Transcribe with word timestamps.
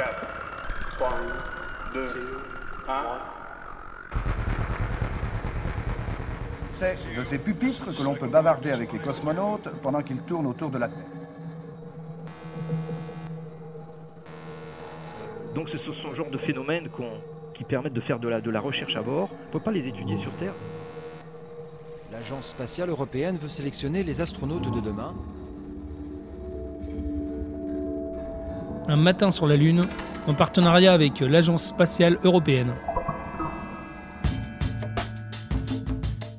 4, 0.00 0.26
3, 0.96 1.10
2, 1.92 2.06
1. 2.88 3.02
C'est 6.78 6.96
de 7.14 7.24
ces 7.26 7.36
pupitres 7.36 7.84
que 7.94 8.02
l'on 8.02 8.14
peut 8.14 8.26
bavarder 8.26 8.70
avec 8.70 8.94
les 8.94 8.98
cosmonautes 8.98 9.68
pendant 9.82 10.00
qu'ils 10.00 10.22
tournent 10.22 10.46
autour 10.46 10.70
de 10.70 10.78
la 10.78 10.88
Terre. 10.88 11.04
Donc 15.54 15.68
ce 15.68 15.76
sont 15.76 15.92
ce 15.92 16.16
genre 16.16 16.30
de 16.30 16.38
phénomènes 16.38 16.88
qui 17.54 17.64
permettent 17.64 17.92
de 17.92 18.00
faire 18.00 18.18
de 18.18 18.28
la, 18.28 18.40
de 18.40 18.50
la 18.50 18.60
recherche 18.60 18.96
à 18.96 19.02
bord. 19.02 19.28
On 19.30 19.46
ne 19.48 19.52
peut 19.52 19.60
pas 19.60 19.70
les 19.70 19.86
étudier 19.86 20.18
sur 20.22 20.32
Terre. 20.38 20.54
L'Agence 22.10 22.48
spatiale 22.48 22.88
européenne 22.88 23.36
veut 23.36 23.50
sélectionner 23.50 24.02
les 24.02 24.22
astronautes 24.22 24.72
de 24.72 24.80
demain. 24.80 25.12
Un 28.90 28.96
matin 28.96 29.30
sur 29.30 29.46
la 29.46 29.54
Lune, 29.54 29.86
en 30.26 30.34
partenariat 30.34 30.92
avec 30.92 31.20
l'Agence 31.20 31.62
spatiale 31.64 32.18
européenne. 32.24 32.74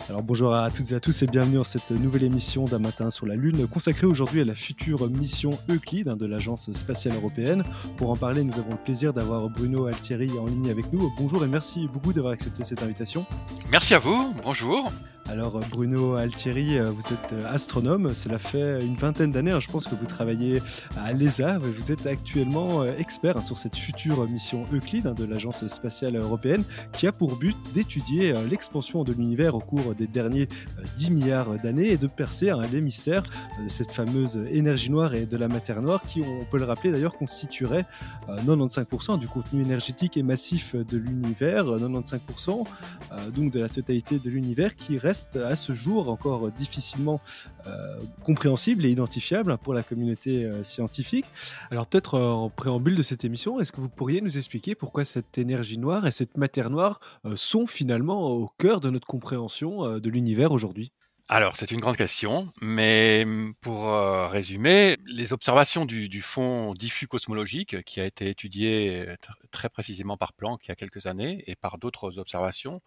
Alors 0.10 0.22
bonjour 0.22 0.54
à 0.54 0.70
toutes 0.70 0.92
et 0.92 0.96
à 0.96 1.00
tous 1.00 1.24
et 1.24 1.28
bienvenue 1.28 1.56
dans 1.56 1.64
cette 1.64 1.92
nouvelle 1.92 2.24
émission 2.24 2.66
d'un 2.66 2.80
matin 2.80 3.10
sur 3.10 3.26
la 3.26 3.36
Lune 3.36 3.68
consacrée 3.68 4.06
aujourd'hui 4.06 4.42
à 4.42 4.44
la 4.44 4.56
future 4.56 5.10
mission 5.10 5.52
Euclide 5.70 6.10
hein, 6.10 6.18
de 6.18 6.26
l'Agence 6.26 6.70
spatiale 6.74 7.16
européenne. 7.16 7.64
Pour 7.96 8.10
en 8.10 8.18
parler, 8.18 8.44
nous 8.44 8.60
avons 8.60 8.72
le 8.72 8.84
plaisir 8.84 9.14
d'avoir 9.14 9.50
Bruno 9.50 9.86
Altieri 9.86 10.38
en 10.38 10.48
ligne 10.48 10.70
avec 10.70 10.92
nous. 10.92 11.10
Bonjour 11.18 11.46
et 11.46 11.48
merci 11.48 11.88
beaucoup 11.88 12.12
d'avoir 12.12 12.34
accepté 12.34 12.66
cette 12.66 12.84
invitation. 12.84 13.26
Merci 13.70 13.94
à 13.94 14.00
vous, 14.00 14.36
bonjour. 14.44 14.92
Alors 15.30 15.60
Bruno 15.70 16.16
Altieri, 16.16 16.78
euh, 16.78 16.92
vous 16.92 17.14
êtes 17.14 17.34
euh, 17.34 17.46
astronome, 17.48 18.14
cela 18.14 18.38
fait 18.38 18.84
une 18.84 18.96
vingtaine 18.96 19.32
d'années, 19.32 19.52
hein, 19.52 19.60
je 19.60 19.70
pense 19.70 19.88
que 19.88 19.96
vous 19.96 20.06
travaillez 20.06 20.62
à 20.98 21.14
l'ESA, 21.14 21.58
vous 21.58 21.92
êtes 21.92 22.06
actuellement 22.06 22.82
euh, 22.82 22.98
expert 22.98 23.38
hein, 23.38 23.42
sur 23.42 23.58
cette 23.58 23.78
future 23.78 24.28
mission 24.28 24.66
Euclide 24.74 25.08
hein, 25.08 25.14
de 25.14 25.26
l'Agence 25.26 25.66
spatiale 25.68 26.18
européenne 26.18 26.64
qui 26.94 27.08
a 27.08 27.12
pour 27.12 27.38
but 27.38 27.56
d'étudier 27.74 28.34
euh, 28.34 28.46
l'expansion 28.48 29.04
de 29.04 29.14
l'univers 29.14 29.56
au 29.56 29.60
cours 29.60 29.96
des 29.96 30.08
derniers 30.08 30.48
euh, 30.80 30.84
10 30.98 31.12
milliards 31.12 31.60
d'années 31.60 31.92
et 31.92 31.98
de 31.98 32.08
percer 32.08 32.52
les 32.72 32.82
mystères 32.82 33.24
euh, 33.60 33.66
de 33.66 33.70
cette 33.70 33.92
fameuse 33.92 34.40
énergie 34.52 34.92
noire 34.92 35.14
et 35.16 35.26
de 35.26 35.38
la 35.38 35.48
matière 35.48 35.82
noire 35.82 36.04
qui, 36.04 36.22
on 36.22 36.46
peut 36.46 36.58
le 36.58 36.66
rappeler 36.66 36.92
d'ailleurs, 36.92 37.16
constituerait 37.16 37.86
euh, 38.30 38.40
95% 38.42 39.20
du 39.20 39.28
contenu 39.28 39.62
énergétique 39.62 40.18
et 40.18 40.24
massif 40.24 40.76
de 40.76 40.98
l'univers, 40.98 41.68
euh, 41.70 41.80
95% 41.80 42.66
euh, 43.12 43.30
donc 43.30 43.52
de 43.52 43.60
la 43.60 43.70
totalité 43.70 44.20
de 44.20 44.30
l'univers 44.30 44.76
qui 44.76 44.98
reste 44.98 45.11
à 45.36 45.56
ce 45.56 45.74
jour 45.74 46.10
encore 46.10 46.52
difficilement 46.52 47.22
euh, 47.68 48.00
compréhensible 48.24 48.86
et 48.86 48.90
identifiable 48.90 49.58
pour 49.58 49.74
la 49.74 49.84
communauté 49.84 50.46
euh, 50.46 50.64
scientifique. 50.64 51.26
Alors 51.70 51.88
peut-être 51.88 52.16
euh, 52.16 52.30
en 52.30 52.50
préambule 52.50 52.96
de 52.96 53.04
cette 53.04 53.24
émission, 53.24 53.60
est-ce 53.60 53.72
que 53.72 53.82
vous 53.82 53.90
pourriez 53.90 54.22
nous 54.22 54.38
expliquer 54.38 54.76
pourquoi 54.76 55.06
cette 55.06 55.38
énergie 55.38 55.78
noire 55.78 56.08
et 56.08 56.12
cette 56.12 56.38
matière 56.38 56.70
noire 56.70 57.00
euh, 57.26 57.36
sont 57.36 57.68
finalement 57.68 58.30
au 58.30 58.50
cœur 58.58 58.80
de 58.82 58.90
notre 58.90 59.08
compréhension 59.08 60.00
de 60.00 60.10
l'univers 60.10 60.52
aujourd'hui? 60.52 60.92
Alors, 61.30 61.56
c'est 61.56 61.72
une 61.72 61.80
grande 61.80 61.96
question, 61.96 62.52
mais 62.62 63.26
pour 63.62 63.90
résumer, 64.30 64.98
les 65.06 65.32
observations 65.32 65.86
du, 65.86 66.22
fond 66.22 66.74
diffus 66.74 67.08
cosmologique, 67.08 67.84
qui 67.84 68.02
a 68.02 68.06
été 68.06 68.30
étudié 68.30 69.06
tr- 69.22 69.34
très 69.50 69.70
précisément 69.70 70.18
par 70.18 70.34
Planck 70.34 70.66
il 70.66 70.70
y 70.70 70.72
a 70.74 70.76
quelques 70.76 71.06
années, 71.06 71.42
et 71.48 71.56
par 71.56 71.78
d'autres 71.78 72.20
observations, 72.20 72.82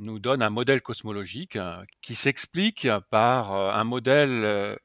nous 0.00 0.18
donnent 0.18 0.42
un 0.42 0.50
modèle 0.50 0.82
cosmologique 0.82 1.56
euh, 1.56 1.84
qui 2.00 2.14
s'explique 2.14 2.88
par 3.10 3.52
euh, 3.52 3.72
un 3.72 3.84
modèle 3.84 4.44
euh, 4.44 4.76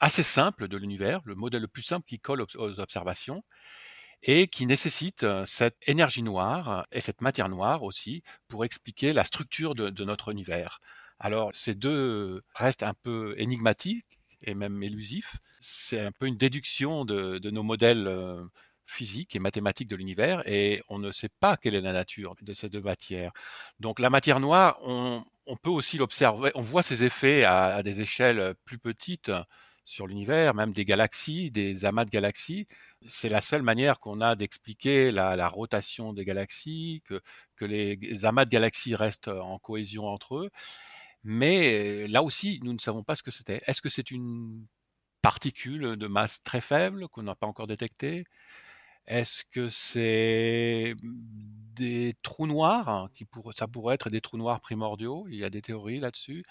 assez 0.00 0.22
simple 0.22 0.68
de 0.68 0.76
l'univers, 0.76 1.20
le 1.24 1.34
modèle 1.34 1.62
le 1.62 1.68
plus 1.68 1.82
simple 1.82 2.06
qui 2.06 2.18
colle 2.18 2.40
aux- 2.40 2.80
observations, 2.80 3.44
et 4.22 4.46
qui 4.46 4.66
nécessite 4.66 5.26
cette 5.46 5.76
énergie 5.88 6.22
noire 6.22 6.86
et 6.92 7.00
cette 7.00 7.22
matière 7.22 7.48
noire 7.48 7.82
aussi 7.82 8.22
pour 8.46 8.64
expliquer 8.64 9.12
la 9.12 9.24
structure 9.24 9.74
de, 9.74 10.04
notre 10.04 10.30
univers. 10.30 10.80
Alors, 11.18 11.50
ces 11.52 11.74
deux 11.74 12.40
restent 12.54 12.84
un 12.84 12.94
peu 12.94 13.34
énigmatiques 13.36 14.20
et 14.42 14.54
même 14.54 14.80
élusifs. 14.80 15.38
C'est 15.58 15.98
un 15.98 16.12
peu 16.12 16.26
une 16.26 16.36
déduction 16.36 17.04
de 17.04 17.50
nos 17.50 17.64
modèles 17.64 18.06
physiques 18.92 19.34
et 19.34 19.38
mathématiques 19.38 19.88
de 19.88 19.96
l'univers 19.96 20.42
et 20.46 20.82
on 20.88 20.98
ne 20.98 21.10
sait 21.10 21.30
pas 21.40 21.56
quelle 21.56 21.74
est 21.74 21.80
la 21.80 21.92
nature 21.92 22.34
de 22.42 22.54
ces 22.54 22.68
deux 22.68 22.80
matières. 22.80 23.32
Donc, 23.80 23.98
la 24.00 24.10
matière 24.10 24.40
noire, 24.40 24.78
on, 24.82 25.24
peut 25.62 25.70
aussi 25.70 25.98
l'observer, 25.98 26.50
on 26.54 26.62
voit 26.62 26.82
ses 26.82 27.04
effets 27.04 27.44
à, 27.44 27.82
des 27.82 28.00
échelles 28.00 28.54
plus 28.64 28.78
petites 28.78 29.32
sur 29.84 30.06
l'univers, 30.06 30.54
même 30.54 30.72
des 30.72 30.84
galaxies, 30.84 31.50
des 31.50 31.84
amas 31.84 32.04
de 32.04 32.10
galaxies. 32.10 32.66
C'est 33.08 33.28
la 33.28 33.40
seule 33.40 33.62
manière 33.62 33.98
qu'on 34.00 34.20
a 34.20 34.36
d'expliquer 34.36 35.10
la, 35.10 35.48
rotation 35.48 36.12
des 36.12 36.24
galaxies, 36.24 37.02
que, 37.04 37.20
les 37.64 38.24
amas 38.24 38.44
de 38.44 38.50
galaxies 38.50 38.94
restent 38.94 39.28
en 39.28 39.58
cohésion 39.58 40.06
entre 40.06 40.36
eux. 40.36 40.50
Mais 41.24 42.06
là 42.08 42.22
aussi, 42.22 42.60
nous 42.62 42.72
ne 42.72 42.78
savons 42.78 43.04
pas 43.04 43.14
ce 43.14 43.22
que 43.22 43.30
c'était. 43.30 43.60
Est-ce 43.66 43.80
que 43.80 43.88
c'est 43.88 44.10
une 44.10 44.66
particule 45.22 45.96
de 45.96 46.06
masse 46.08 46.42
très 46.42 46.60
faible 46.60 47.08
qu'on 47.08 47.22
n'a 47.22 47.36
pas 47.36 47.46
encore 47.46 47.68
détectée? 47.68 48.24
Est-ce 49.06 49.44
que 49.50 49.68
c'est 49.68 50.94
des 51.02 52.14
trous 52.22 52.46
noirs 52.46 52.88
hein, 52.88 53.10
qui 53.14 53.24
pour, 53.24 53.52
Ça 53.52 53.66
pourrait 53.66 53.94
être 53.96 54.10
des 54.10 54.20
trous 54.20 54.36
noirs 54.38 54.60
primordiaux? 54.60 55.26
Il 55.28 55.36
y 55.36 55.44
a 55.44 55.50
des 55.50 55.62
théories 55.62 56.00
là-dessus. 56.00 56.44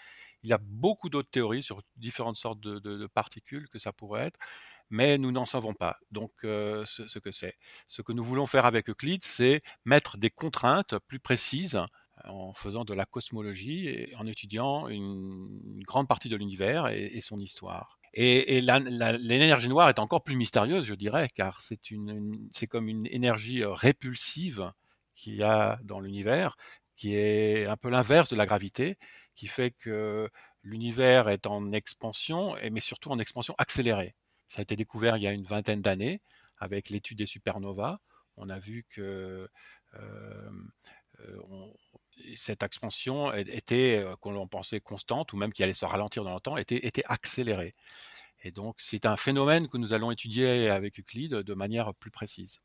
Il 0.44 0.50
y 0.50 0.54
a 0.54 0.58
beaucoup 0.60 1.10
d'autres 1.10 1.30
théories 1.30 1.64
sur 1.64 1.82
différentes 1.98 2.36
sortes 2.38 2.60
de, 2.60 3.08
particules 3.08 3.70
que 3.70 3.80
ça 3.80 3.94
pourrait 3.94 4.28
être, 4.28 4.40
mais 4.90 5.18
nous 5.18 5.32
n'en 5.32 5.46
savons 5.46 5.74
pas. 5.74 5.98
Donc, 6.12 6.32
euh, 6.44 6.84
ce, 6.86 7.20
que 7.20 7.32
c'est. 7.32 7.56
Ce 7.88 8.02
que 8.02 8.12
nous 8.12 8.24
voulons 8.24 8.48
faire 8.48 8.66
avec 8.66 8.90
Euclide, 8.90 9.24
c'est 9.24 9.62
mettre 9.86 10.18
des 10.18 10.30
contraintes 10.30 10.96
plus 11.08 11.20
précises 11.20 11.80
en 12.26 12.54
faisant 12.54 12.84
de 12.84 12.94
la 12.94 13.06
cosmologie 13.06 13.88
et 13.88 14.16
en 14.18 14.28
étudiant 14.28 14.88
une, 14.88 15.84
grande 15.84 16.08
partie 16.08 16.30
de 16.30 16.36
l'univers 16.36 16.88
et, 16.88 17.22
son 17.22 17.40
histoire. 17.40 18.01
Et, 18.14 18.62
l'énergie 18.62 19.70
noire 19.70 19.90
est 19.90 20.00
encore 20.00 20.24
plus 20.24 20.36
mystérieuse, 20.36 20.86
je 20.86 20.96
dirais, 20.96 21.30
car 21.34 21.62
c'est 21.62 22.68
comme 22.68 22.90
une 22.90 23.08
énergie 23.08 23.64
répulsive 23.64 24.72
qu'il 25.16 25.36
y 25.36 25.44
a 25.44 25.80
dans 25.84 26.00
l'univers, 26.00 26.56
qui 26.96 27.16
est 27.16 27.66
un 27.68 27.78
peu 27.78 27.90
l'inverse 27.90 28.30
de 28.30 28.36
la 28.36 28.46
gravité, 28.46 28.98
qui 29.36 29.48
fait 29.48 29.72
que 29.72 30.30
l'univers 30.64 31.30
est 31.30 31.48
en 31.48 31.72
expansion, 31.72 32.56
mais 32.72 32.80
surtout 32.82 33.12
en 33.12 33.20
expansion 33.20 33.56
accélérée. 33.58 34.16
Ça 34.48 34.60
a 34.60 34.64
été 34.64 34.76
découvert 34.76 35.18
il 35.18 35.24
y 35.24 35.28
a 35.28 35.32
une 35.32 35.46
vingtaine 35.46 35.82
d'années 35.82 36.22
avec 36.58 36.90
l'étude 36.90 37.18
des 37.18 37.26
supernovas. 37.26 38.00
On 38.38 38.50
a 38.50 38.60
vu 38.60 38.86
que 38.90 39.50
euh, 39.96 40.50
on, 41.50 41.74
cette 42.36 42.64
expansion 42.64 43.34
était, 43.34 44.06
qu'on 44.20 44.48
pensait 44.48 44.80
constante, 44.80 45.34
ou 45.34 45.38
même 45.38 45.52
qui 45.54 45.64
allait 45.64 45.74
se 45.74 45.86
ralentir 45.86 46.24
dans 46.24 46.34
le 46.34 46.40
temps, 46.40 46.58
était, 46.58 46.86
était 46.86 47.04
accélérée. 47.06 47.74
Et 48.44 48.52
donc, 48.52 48.76
c'est 48.80 49.06
un 49.06 49.16
phénomène 49.16 49.68
que 49.68 49.78
nous 49.78 49.94
allons 49.94 50.12
étudier 50.12 50.70
avec 50.70 51.00
Euclide 51.00 51.36
de 51.36 51.54
manière 51.54 51.94
plus 51.94 52.12
précise. 52.12 52.60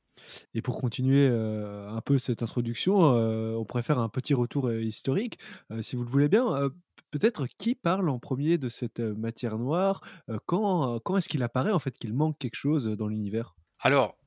Et 0.55 0.63
pour 0.63 0.77
continuer 0.77 1.29
euh, 1.31 1.89
un 1.91 2.01
peu 2.01 2.19
cette 2.19 2.43
introduction, 2.43 3.15
euh, 3.15 3.55
on 3.55 3.65
pourrait 3.65 3.83
faire 3.83 3.99
un 3.99 4.09
petit 4.09 4.35
retour 4.35 4.69
euh, 4.69 4.83
historique, 4.83 5.39
si 5.81 5.97
vous 5.97 6.05
le 6.05 6.11
voulez 6.11 6.29
bien. 6.29 6.71
Peut-être 7.11 7.47
qui 7.59 7.75
parle 7.75 8.09
en 8.09 8.19
premier 8.19 8.59
de 8.59 8.69
cette 8.69 9.01
matière 9.01 9.59
noire 9.59 10.01
Quand, 10.47 10.99
quand 11.01 11.17
est-ce 11.17 11.29
qu'il 11.29 11.43
apparaît 11.43 11.71
en 11.71 11.79
fait 11.79 11.97
qu'il 11.97 12.13
manque 12.13 12.39
quelque 12.39 12.57
chose 12.57 12.87
dans 12.87 13.07
l'univers? 13.07 13.55
Alors, 13.79 14.19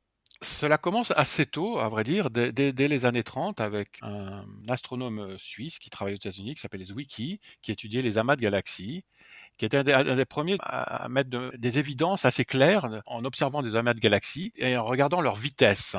cela 0.41 0.77
commence 0.77 1.11
assez 1.17 1.45
tôt, 1.45 1.79
à 1.79 1.89
vrai 1.89 2.03
dire, 2.03 2.29
dès, 2.29 2.71
les 2.71 3.05
années 3.05 3.23
30, 3.23 3.59
avec 3.59 3.99
un 4.01 4.45
astronome 4.69 5.37
suisse 5.37 5.79
qui 5.79 5.89
travaille 5.89 6.13
aux 6.13 6.17
États-Unis, 6.17 6.55
qui 6.55 6.61
s'appelle 6.61 6.83
Zwicky, 6.83 7.41
qui 7.61 7.71
étudiait 7.71 8.01
les 8.01 8.17
amas 8.17 8.37
de 8.37 8.41
galaxies, 8.41 9.03
qui 9.57 9.65
était 9.65 9.77
un 9.77 10.15
des, 10.15 10.25
premiers 10.25 10.55
à 10.61 11.09
mettre 11.09 11.29
de, 11.29 11.51
des 11.57 11.77
évidences 11.77 12.23
assez 12.23 12.45
claires 12.45 13.01
en 13.05 13.25
observant 13.25 13.61
des 13.61 13.75
amas 13.75 13.93
de 13.93 13.99
galaxies 13.99 14.53
et 14.55 14.77
en 14.77 14.85
regardant 14.85 15.19
leur 15.19 15.35
vitesse, 15.35 15.97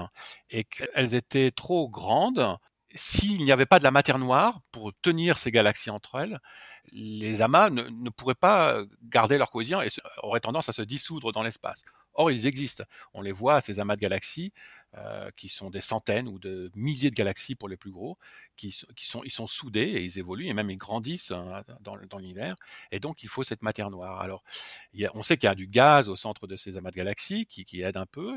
et 0.48 0.64
qu'elles 0.64 1.14
étaient 1.14 1.50
trop 1.50 1.88
grandes. 1.88 2.56
S'il 2.94 3.44
n'y 3.44 3.52
avait 3.52 3.66
pas 3.66 3.78
de 3.78 3.84
la 3.84 3.92
matière 3.92 4.18
noire 4.18 4.60
pour 4.72 4.92
tenir 5.00 5.38
ces 5.38 5.52
galaxies 5.52 5.90
entre 5.90 6.16
elles, 6.16 6.38
les 6.92 7.42
amas 7.42 7.70
ne, 7.70 7.82
ne, 7.84 8.10
pourraient 8.10 8.34
pas 8.34 8.82
garder 9.04 9.38
leur 9.38 9.50
cohésion 9.50 9.80
et 9.82 9.88
auraient 10.22 10.40
tendance 10.40 10.68
à 10.68 10.72
se 10.72 10.82
dissoudre 10.82 11.32
dans 11.32 11.42
l'espace. 11.42 11.82
Or, 12.14 12.30
ils 12.30 12.46
existent. 12.46 12.84
On 13.14 13.22
les 13.22 13.32
voit, 13.32 13.60
ces 13.60 13.80
amas 13.80 13.96
de 13.96 14.00
galaxies, 14.00 14.52
euh, 14.96 15.30
qui 15.36 15.48
sont 15.48 15.70
des 15.70 15.80
centaines 15.80 16.26
ou 16.26 16.40
de 16.40 16.72
milliers 16.74 17.10
de 17.10 17.14
galaxies 17.14 17.54
pour 17.54 17.68
les 17.68 17.76
plus 17.76 17.92
gros, 17.92 18.18
qui, 18.56 18.76
qui 18.96 19.04
sont, 19.04 19.22
ils 19.22 19.30
sont 19.30 19.46
soudés 19.46 19.82
et 19.82 20.02
ils 20.02 20.18
évoluent 20.18 20.48
et 20.48 20.52
même 20.52 20.68
ils 20.68 20.78
grandissent 20.78 21.30
hein, 21.30 21.62
dans, 21.80 21.96
dans 22.08 22.18
l'univers. 22.18 22.56
Et 22.90 22.98
donc, 22.98 23.22
il 23.22 23.28
faut 23.28 23.44
cette 23.44 23.62
matière 23.62 23.90
noire. 23.90 24.20
Alors, 24.20 24.42
a, 25.00 25.06
on 25.14 25.22
sait 25.22 25.36
qu'il 25.36 25.46
y 25.46 25.50
a 25.50 25.54
du 25.54 25.68
gaz 25.68 26.08
au 26.08 26.16
centre 26.16 26.48
de 26.48 26.56
ces 26.56 26.76
amas 26.76 26.90
de 26.90 26.96
galaxies 26.96 27.46
qui, 27.46 27.64
qui 27.64 27.82
aide 27.82 27.96
un 27.96 28.06
peu, 28.06 28.36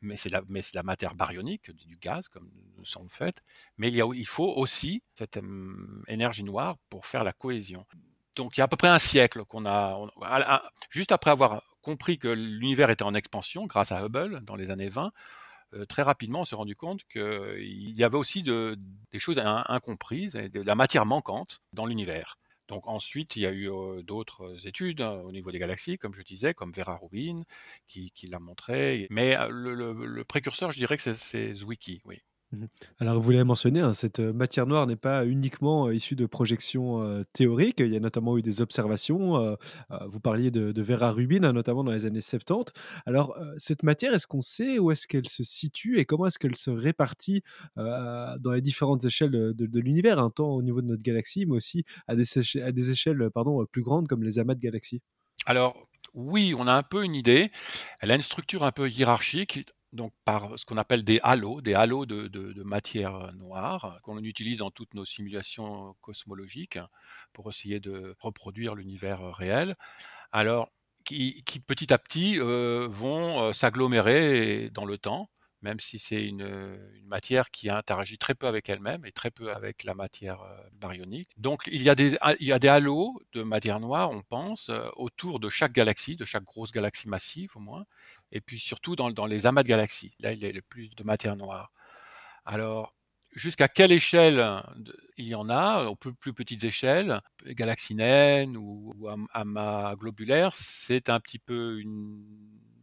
mais 0.00 0.16
c'est 0.16 0.28
la, 0.28 0.42
la, 0.74 0.82
matière 0.82 1.14
baryonique, 1.14 1.70
du 1.72 1.96
gaz, 1.96 2.28
comme 2.28 2.48
nous 2.76 2.84
sommes 2.84 3.08
faites. 3.10 3.42
Mais 3.76 3.88
il, 3.88 3.96
y 3.96 4.02
a, 4.02 4.06
faut 4.24 4.52
aussi 4.56 5.00
cette 5.14 5.38
euh, 5.38 6.02
énergie 6.08 6.44
noire 6.44 6.76
pour 6.88 7.06
faire 7.06 7.24
la 7.24 7.32
cohésion. 7.32 7.84
Donc, 8.36 8.56
il 8.56 8.60
y 8.60 8.62
a 8.62 8.64
à 8.64 8.68
peu 8.68 8.76
près 8.76 8.88
un 8.88 8.98
siècle 8.98 9.44
qu'on 9.44 9.66
a, 9.66 9.98
juste 10.90 11.12
après 11.12 11.30
avoir 11.30 11.62
compris 11.82 12.18
que 12.18 12.28
l'univers 12.28 12.90
était 12.90 13.02
en 13.02 13.14
expansion 13.14 13.66
grâce 13.66 13.92
à 13.92 14.04
Hubble 14.04 14.40
dans 14.42 14.54
les 14.54 14.70
années 14.70 14.88
20, 14.88 15.12
très 15.88 16.02
rapidement, 16.02 16.42
on 16.42 16.44
s'est 16.44 16.56
rendu 16.56 16.76
compte 16.76 17.04
qu'il 17.04 17.92
y 17.96 18.04
avait 18.04 18.16
aussi 18.16 18.42
de, 18.42 18.78
des 19.12 19.18
choses 19.18 19.40
incomprises, 19.44 20.36
et 20.36 20.48
de 20.48 20.62
la 20.62 20.74
matière 20.74 21.04
manquante 21.04 21.60
dans 21.72 21.86
l'univers. 21.86 22.38
Donc 22.68 22.86
ensuite, 22.86 23.36
il 23.36 23.42
y 23.42 23.46
a 23.46 23.52
eu 23.52 23.70
d'autres 24.02 24.66
études 24.66 25.00
hein, 25.00 25.20
au 25.24 25.32
niveau 25.32 25.50
des 25.50 25.58
galaxies, 25.58 25.98
comme 25.98 26.14
je 26.14 26.22
disais, 26.22 26.54
comme 26.54 26.72
Vera 26.72 26.96
Rubin, 26.96 27.42
qui, 27.86 28.12
l'a 28.28 28.38
montré. 28.38 29.06
Mais 29.10 29.36
le, 29.48 29.74
le, 29.74 30.24
précurseur, 30.24 30.70
je 30.70 30.78
dirais 30.78 30.96
que 30.96 31.14
c'est 31.14 31.54
Zwicky, 31.54 32.02
oui. 32.04 32.22
Mmh 32.52 32.64
Alors, 32.98 33.20
vous 33.20 33.30
l'avez 33.30 33.44
mentionné, 33.44 33.80
hein, 33.80 33.92
cette 33.92 34.20
matière 34.20 34.66
noire 34.66 34.86
n'est 34.86 34.96
pas 34.96 35.26
uniquement 35.26 35.90
issue 35.90 36.16
de 36.16 36.26
projections 36.26 37.24
théoriques. 37.32 37.80
Il 37.80 37.88
y 37.88 37.96
a 37.96 38.00
notamment 38.00 38.38
eu 38.38 38.42
des 38.42 38.62
observations. 38.62 39.56
vous 40.06 40.20
parliez 40.20 40.50
de, 40.50 40.82
Vera 40.82 41.10
Rubin, 41.10 41.44
hein, 41.44 41.52
notamment 41.52 41.84
dans 41.84 41.92
les 41.92 42.06
années 42.06 42.20
70. 42.20 42.72
Alors, 43.06 43.36
cette 43.58 43.82
matière, 43.82 44.14
est-ce 44.14 44.26
qu'on 44.26 44.42
sait 44.42 44.78
où 44.78 44.90
est-ce 44.90 45.06
qu'elle 45.06 45.28
se 45.28 45.42
situe 45.42 45.98
et 45.98 46.04
comment 46.04 46.26
est-ce 46.26 46.38
qu'elle 46.38 46.56
se 46.56 46.70
répartit 46.70 47.42
dans 47.76 48.52
les 48.52 48.62
différentes 48.62 49.04
échelles 49.04 49.30
de, 49.30 49.80
l'univers, 49.80 50.18
hein, 50.18 50.30
tant 50.34 50.48
au 50.48 50.62
niveau 50.62 50.80
de 50.80 50.86
notre 50.86 51.02
galaxie, 51.02 51.44
mais 51.46 51.56
aussi 51.56 51.84
à 52.06 52.16
des, 52.16 52.24
à 52.62 52.72
des 52.72 52.90
échelles 52.90 53.30
pardon, 53.30 53.64
plus 53.66 53.82
grandes 53.82 54.08
comme 54.08 54.22
les 54.22 54.38
amas 54.38 54.54
de 54.54 54.60
galaxies? 54.60 55.02
Alors, 55.46 55.88
oui, 56.14 56.54
on 56.56 56.66
a 56.66 56.72
un 56.72 56.82
peu 56.82 57.04
une 57.04 57.14
idée. 57.14 57.50
Elle 58.00 58.10
a 58.10 58.14
une 58.14 58.22
structure 58.22 58.64
un 58.64 58.72
peu 58.72 58.88
hiérarchique 58.88 59.66
donc 59.92 60.12
par 60.24 60.58
ce 60.58 60.64
qu'on 60.64 60.76
appelle 60.76 61.04
des 61.04 61.20
halos, 61.22 61.60
des 61.60 61.74
halos 61.74 62.06
de, 62.06 62.62
matière 62.62 63.32
noire 63.34 63.98
qu'on 64.02 64.22
utilise 64.22 64.58
dans 64.58 64.70
toutes 64.70 64.94
nos 64.94 65.04
simulations 65.04 65.94
cosmologiques 66.00 66.78
pour 67.32 67.48
essayer 67.48 67.80
de 67.80 68.14
reproduire 68.18 68.74
l'univers 68.74 69.34
réel. 69.34 69.74
Alors, 70.32 70.70
qui, 71.04 71.42
petit 71.66 71.92
à 71.92 71.98
petit 71.98 72.38
euh, 72.38 72.86
vont 72.90 73.40
euh, 73.40 73.52
s'agglomérer 73.52 74.70
dans 74.70 74.84
le 74.84 74.98
temps 74.98 75.30
même 75.62 75.80
si 75.80 75.98
c'est 75.98 76.24
une, 76.24 76.78
matière 77.04 77.50
qui 77.50 77.70
interagit 77.70 78.18
très 78.18 78.34
peu 78.34 78.46
avec 78.46 78.68
elle-même 78.68 79.04
et 79.06 79.12
très 79.12 79.30
peu 79.30 79.50
avec 79.50 79.84
la 79.84 79.94
matière 79.94 80.42
euh, 80.42 80.60
baryonique. 80.72 81.30
Donc 81.38 81.62
il 81.66 81.82
y, 81.82 81.88
a 81.88 81.94
des, 81.94 82.16
halos 82.68 83.20
de 83.32 83.42
matière 83.42 83.80
noire, 83.80 84.10
on 84.10 84.22
pense, 84.22 84.68
euh, 84.68 84.88
autour 84.96 85.40
de 85.40 85.48
chaque 85.48 85.72
galaxie, 85.72 86.16
de 86.16 86.26
chaque 86.26 86.44
grosse 86.44 86.70
galaxie 86.70 87.08
massive 87.08 87.50
au 87.56 87.60
moins, 87.60 87.84
et 88.30 88.40
puis 88.40 88.58
surtout 88.58 88.94
dans, 88.94 89.26
les 89.26 89.46
amas 89.46 89.62
de 89.62 89.68
galaxies. 89.68 90.14
Là, 90.20 90.32
il 90.32 90.38
y 90.38 90.46
a 90.46 90.52
le 90.52 90.62
plus 90.62 90.90
de 90.90 91.02
matière 91.02 91.36
noire. 91.36 91.72
Alors, 92.44 92.94
jusqu'à 93.34 93.68
quelle 93.68 93.92
échelle 93.92 94.62
il 95.16 95.26
y 95.26 95.34
en 95.34 95.48
a, 95.48 95.84
aux 95.84 95.96
plus, 95.96 96.14
plus 96.14 96.34
petites 96.34 96.64
échelles, 96.64 97.20
galaxies 97.46 97.94
naines 97.94 98.56
ou, 98.56 98.94
ou 98.98 99.08
amas 99.32 99.96
globulaires, 99.96 100.52
c'est 100.52 101.08
un 101.08 101.20
petit 101.20 101.38
peu 101.38 101.80
une 101.80 102.22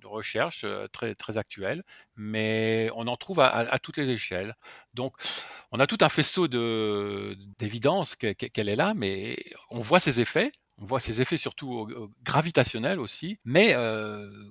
recherche 0.06 0.66
très, 0.92 1.16
très 1.16 1.38
actuelle, 1.38 1.84
mais 2.16 2.90
on 2.96 3.08
en 3.08 3.18
trouve 3.18 3.40
à, 3.40 3.80
toutes 3.80 3.98
les 3.98 4.10
échelles. 4.10 4.54
Donc, 4.94 5.16
on 5.72 5.80
a 5.80 5.88
tout 5.88 5.98
un 6.02 6.10
faisceau 6.10 6.48
d'évidence 6.48 8.16
qu'elle 8.16 8.70
est 8.70 8.76
là, 8.76 8.94
mais 8.96 9.38
on 9.72 9.82
voit 9.82 10.00
ses 10.00 10.20
effets. 10.22 10.52
On 10.78 10.86
voit 10.86 11.00
ses 11.00 11.22
effets 11.22 11.38
surtout 11.38 11.88
gravitationnels 12.24 13.00
aussi, 13.00 13.40
mais 13.46 13.76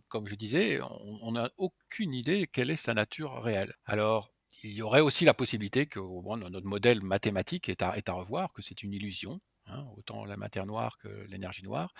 comme 0.08 0.26
je 0.26 0.34
disais, 0.34 0.80
on 0.82 1.32
n'a 1.32 1.50
aucune 1.56 2.14
idée 2.14 2.48
quelle 2.50 2.70
est 2.70 2.76
sa 2.76 2.94
nature 2.94 3.42
réelle. 3.42 3.74
Alors, 3.84 4.34
il 4.62 4.72
y 4.72 4.82
aurait 4.82 5.00
aussi 5.00 5.26
la 5.26 5.34
possibilité 5.34 5.86
que 5.86 6.00
notre 6.00 6.66
modèle 6.66 7.02
mathématique 7.02 7.68
est 7.68 7.82
à, 7.82 7.96
est 7.98 8.08
à 8.08 8.14
revoir, 8.14 8.52
que 8.54 8.62
c'est 8.62 8.82
une 8.82 8.94
illusion, 8.94 9.40
hein, 9.66 9.84
autant 9.96 10.24
la 10.24 10.38
matière 10.38 10.64
noire 10.64 10.96
que 10.98 11.08
l'énergie 11.28 11.62
noire. 11.62 11.92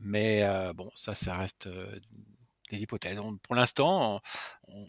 Mais 0.00 0.44
bon, 0.74 0.90
ça, 0.96 1.14
ça 1.14 1.36
reste 1.36 1.68
hypothèses. 2.80 3.18
pour 3.42 3.54
l'instant, 3.54 4.20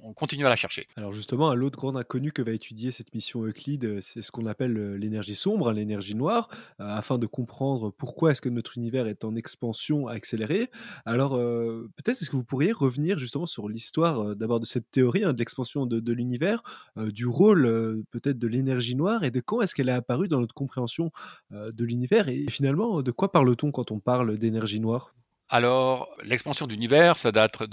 on, 0.04 0.14
continue 0.14 0.46
à 0.46 0.50
la 0.50 0.56
chercher. 0.56 0.88
Alors 0.96 1.12
justement, 1.12 1.54
l'autre 1.56 1.78
grande 1.78 1.98
inconnue 1.98 2.32
que 2.32 2.42
va 2.42 2.52
étudier 2.52 2.92
cette 2.92 3.14
mission 3.14 3.46
Euclide, 3.46 3.86
euh, 3.86 4.02
c'est 4.02 4.22
ce 4.22 4.32
qu'on 4.32 4.46
appelle 4.46 4.78
euh, 4.78 4.96
l'énergie 4.96 5.36
sombre, 5.36 5.70
hein, 5.70 5.74
l'énergie 5.74 6.16
noire, 6.16 6.50
euh, 6.80 6.88
afin 6.88 7.18
de 7.18 7.26
comprendre 7.26 7.92
pourquoi 7.92 8.32
est-ce 8.32 8.42
que 8.42 8.50
notre 8.50 8.78
univers 8.78 9.08
est 9.08 9.26
en 9.26 9.36
expansion 9.36 10.08
accélérée. 10.08 10.70
Alors 11.06 11.32
peut-être 11.34 12.22
est-ce 12.22 12.30
que 12.30 12.36
vous 12.36 12.44
pourriez 12.44 12.72
revenir 12.72 13.18
justement 13.18 13.46
sur 13.46 13.68
l'histoire 13.68 14.36
d'abord 14.36 14.60
de 14.60 14.66
cette 14.66 14.90
théorie 14.92 15.24
hein, 15.24 15.34
de 15.34 15.40
l'expansion 15.40 15.86
de 15.86 16.14
l'univers, 16.14 16.62
du 16.98 17.26
rôle 17.26 18.04
peut-être 18.12 18.40
de 18.40 18.48
l'énergie 18.48 18.96
noire 18.96 19.24
et 19.24 19.32
de 19.32 19.40
quand 19.40 19.62
est-ce 19.62 19.76
qu'elle 19.76 19.90
est 19.90 19.94
apparue 19.94 20.28
dans 20.28 20.40
notre 20.40 20.54
compréhension 20.54 21.12
de 21.52 21.84
l'univers 21.84 22.28
et 22.30 22.46
finalement 22.50 23.02
de 23.02 23.12
quoi 23.12 23.32
parle-t-on 23.32 23.72
quand 23.72 23.92
on 23.92 24.00
parle 24.00 24.38
d'énergie 24.38 24.80
noire? 24.80 25.14
Alors, 25.50 26.10
l'expansion 26.24 26.68
d'univers, 26.68 27.18
ça 27.18 27.32
date 27.32 27.64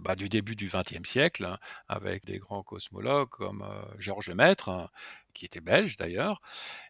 bah, 0.00 0.14
du 0.16 0.28
début 0.28 0.56
du 0.56 0.68
XXe 0.68 1.08
siècle, 1.08 1.44
hein, 1.44 1.58
avec 1.88 2.24
des 2.26 2.38
grands 2.38 2.62
cosmologues 2.62 3.28
comme 3.30 3.62
euh, 3.62 3.82
Georges 3.98 4.30
Maître, 4.30 4.68
hein, 4.68 4.90
qui 5.32 5.46
était 5.46 5.60
belge 5.60 5.96
d'ailleurs, 5.96 6.40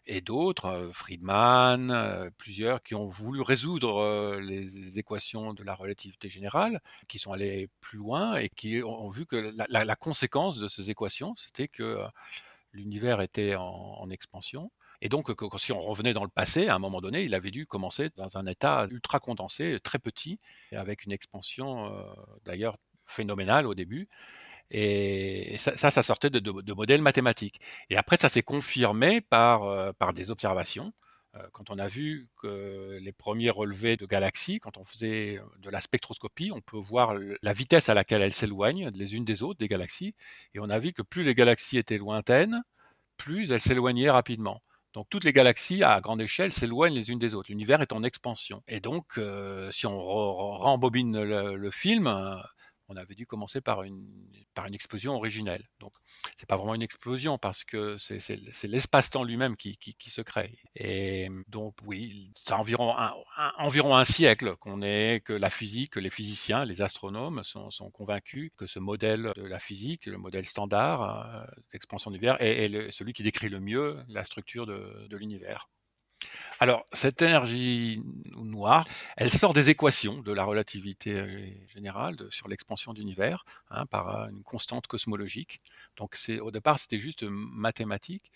et 0.05 0.19
d'autres, 0.21 0.65
euh, 0.65 0.91
Friedman, 0.91 1.91
euh, 1.91 2.29
plusieurs, 2.37 2.83
qui 2.83 2.95
ont 2.95 3.07
voulu 3.07 3.41
résoudre 3.41 4.37
les 4.39 4.99
équations 4.99 5.53
de 5.53 5.63
la 5.63 5.73
relativité 5.73 6.29
générale, 6.29 6.81
qui 7.07 7.19
sont 7.19 7.31
allés 7.31 7.69
plus 7.79 7.97
loin 7.99 8.35
et 8.35 8.49
qui 8.49 8.81
ont, 8.83 9.09
vu 9.09 9.25
que 9.25 9.53
la, 9.69 9.95
conséquence 9.95 10.57
de 10.59 10.67
ces 10.67 10.89
équations, 10.89 11.33
c'était 11.35 11.67
que 11.67 11.99
l'univers 12.73 13.21
était 13.21 13.55
en 13.55 14.09
expansion 14.09 14.71
et 15.01 15.09
donc, 15.09 15.29
si 15.59 15.71
on 15.71 15.79
revenait 15.79 16.13
dans 16.13 16.23
le 16.23 16.29
passé, 16.29 16.67
à 16.67 16.75
un 16.75 16.79
moment 16.79 17.01
donné, 17.01 17.23
il 17.23 17.35
avait 17.35 17.51
dû 17.51 17.67
commencer 17.67 18.09
dans 18.15 18.37
un 18.37 18.47
état 18.47 18.87
ultra 18.89 19.19
condensé, 19.19 19.79
très 19.83 19.99
petit, 19.99 20.39
avec 20.71 21.05
une 21.05 21.11
expansion 21.11 21.93
euh, 21.93 22.03
d'ailleurs 22.45 22.77
phénoménale 23.05 23.67
au 23.67 23.75
début. 23.75 24.07
Et 24.71 25.55
ça, 25.59 25.91
ça, 25.91 26.03
sortait 26.03 26.29
de, 26.29 26.73
modèles 26.73 27.01
mathématiques. 27.01 27.59
Et 27.89 27.95
après, 27.97 28.17
ça 28.17 28.27
s'est 28.27 28.41
confirmé 28.41 29.21
par, 29.21 29.63
euh, 29.63 29.93
par 29.93 30.13
des 30.13 30.31
observations. 30.31 30.93
Euh, 31.35 31.47
quand 31.53 31.69
on 31.69 31.77
a 31.77 31.87
vu 31.87 32.27
que 32.41 32.97
les 32.99 33.11
premiers 33.11 33.51
relevés 33.51 33.97
de 33.97 34.05
galaxies, 34.05 34.59
quand 34.59 34.77
on 34.77 34.83
faisait 34.83 35.39
de 35.59 35.69
la 35.69 35.79
spectroscopie, 35.79 36.51
on 36.51 36.61
peut 36.61 36.77
voir 36.77 37.13
la 37.41 37.53
vitesse 37.53 37.89
à 37.89 37.93
laquelle 37.93 38.21
elles 38.23 38.33
s'éloignent 38.33 38.89
les 38.95 39.15
unes 39.15 39.25
des 39.25 39.43
autres, 39.43 39.59
des 39.59 39.67
galaxies. 39.67 40.15
Et 40.55 40.59
on 40.59 40.69
a 40.69 40.79
vu 40.79 40.91
que 40.91 41.03
plus 41.03 41.23
les 41.23 41.35
galaxies 41.35 41.77
étaient 41.77 41.97
lointaines, 41.97 42.63
plus 43.17 43.51
elles 43.51 43.61
s'éloignaient 43.61 44.09
rapidement. 44.09 44.61
Donc 44.93 45.07
toutes 45.09 45.23
les 45.23 45.33
galaxies 45.33 45.83
à 45.83 46.01
grande 46.01 46.21
échelle 46.21 46.51
s'éloignent 46.51 46.95
les 46.95 47.11
unes 47.11 47.19
des 47.19 47.33
autres. 47.33 47.49
L'univers 47.49 47.81
est 47.81 47.93
en 47.93 48.03
expansion. 48.03 48.63
Et 48.67 48.79
donc, 48.79 49.17
euh, 49.17 49.71
si 49.71 49.85
on 49.85 49.99
rembobine 49.99 51.21
le, 51.21 51.71
film, 51.71 52.07
on 52.89 52.95
avait 52.95 53.15
dû 53.15 53.25
commencer 53.25 53.61
par 53.61 53.83
une, 53.83 54.07
par 54.53 54.65
une 54.65 54.75
explosion 54.75 55.13
originelle. 55.15 55.67
Donc, 55.79 55.93
c'est 56.37 56.47
pas 56.47 56.57
vraiment 56.57 56.75
une 56.75 56.81
explosion 56.81 57.37
parce 57.37 57.63
que 57.63 57.97
c'est 57.97 58.67
l'espace-temps 58.67 59.23
lui-même 59.23 59.55
qui, 59.57 59.77
qui, 59.77 60.09
se 60.09 60.21
crée. 60.21 60.57
Et 60.75 61.29
donc, 61.47 61.75
oui, 61.85 62.31
c'est 62.35 62.53
environ 62.53 62.97
un, 62.97 63.13
environ 63.57 63.95
un 63.95 64.05
siècle 64.05 64.55
qu'on 64.57 64.81
est, 64.81 65.23
que 65.23 65.33
la 65.33 65.49
physique, 65.49 65.93
que 65.93 65.99
les 65.99 66.09
physiciens, 66.09 66.65
les 66.65 66.81
astronomes 66.81 67.43
sont, 67.43 67.69
convaincus 67.91 68.51
que 68.57 68.67
ce 68.67 68.79
modèle 68.79 69.31
de 69.35 69.43
la 69.43 69.59
physique, 69.59 70.05
le 70.05 70.17
modèle 70.17 70.45
standard 70.45 71.01
euh, 71.03 71.45
d'expansion 71.71 72.11
de 72.11 72.15
l'univers, 72.15 72.37
est, 72.41 72.91
celui 72.91 73.13
qui 73.13 73.23
décrit 73.23 73.49
le 73.49 73.59
mieux 73.59 73.97
la 74.07 74.23
structure 74.23 74.65
de 74.65 75.15
l'univers. 75.17 75.69
Alors, 76.59 76.85
cette 76.91 77.21
énergie 77.21 78.01
noire, 78.35 78.87
elle 79.15 79.29
sort 79.29 79.53
des 79.53 79.69
équations 79.69 80.21
de 80.21 80.31
la 80.33 80.43
relativité 80.43 81.13
euh, 81.13 81.47
générale 81.67 82.15
sur 82.31 82.47
l'expansion 82.47 82.93
d'univers 82.93 83.45
hein, 83.69 83.85
par 83.85 84.21
euh, 84.23 84.27
une 84.29 84.41
constante 84.41 84.87
cosmologique. 84.87 85.61
Donc, 85.97 86.17
au 86.41 86.49
départ, 86.49 86.79
c'était 86.79 86.99
juste 86.99 87.23
mathématique 87.23 88.31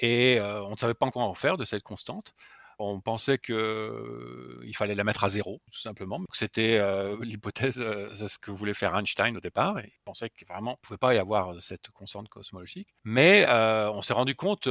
et 0.00 0.38
euh, 0.38 0.62
on 0.64 0.72
ne 0.72 0.76
savait 0.76 0.94
pas 0.94 1.06
encore 1.06 1.22
en 1.22 1.34
faire 1.34 1.58
de 1.58 1.64
cette 1.64 1.82
constante. 1.82 2.34
On 2.78 3.00
pensait 3.00 3.38
qu'il 3.38 3.54
euh, 3.54 4.72
fallait 4.74 4.94
la 4.94 5.04
mettre 5.04 5.24
à 5.24 5.30
zéro, 5.30 5.62
tout 5.72 5.80
simplement. 5.80 6.20
C'était 6.32 6.76
euh, 6.78 7.16
l'hypothèse, 7.22 7.78
euh, 7.78 8.08
c'est 8.14 8.28
ce 8.28 8.38
que 8.38 8.50
voulait 8.50 8.74
faire 8.74 8.94
Einstein 8.94 9.34
au 9.36 9.40
départ. 9.40 9.78
Et 9.78 9.86
il 9.86 10.00
pensait 10.04 10.28
qu'il 10.28 10.46
vraiment 10.46 10.72
ne 10.72 10.86
pouvait 10.86 10.98
pas 10.98 11.14
y 11.14 11.18
avoir 11.18 11.62
cette 11.62 11.90
constante 11.90 12.28
cosmologique. 12.28 12.88
Mais 13.04 13.46
on 13.48 14.02
s'est 14.02 14.12
rendu 14.12 14.34
compte 14.34 14.68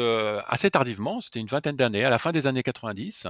assez 0.47 0.69
tardivement, 0.69 1.21
c'était 1.21 1.39
une 1.39 1.47
vingtaine 1.47 1.75
d'années, 1.75 2.03
à 2.03 2.09
la 2.09 2.19
fin 2.19 2.31
des 2.31 2.47
années 2.47 2.63
90, 2.63 3.27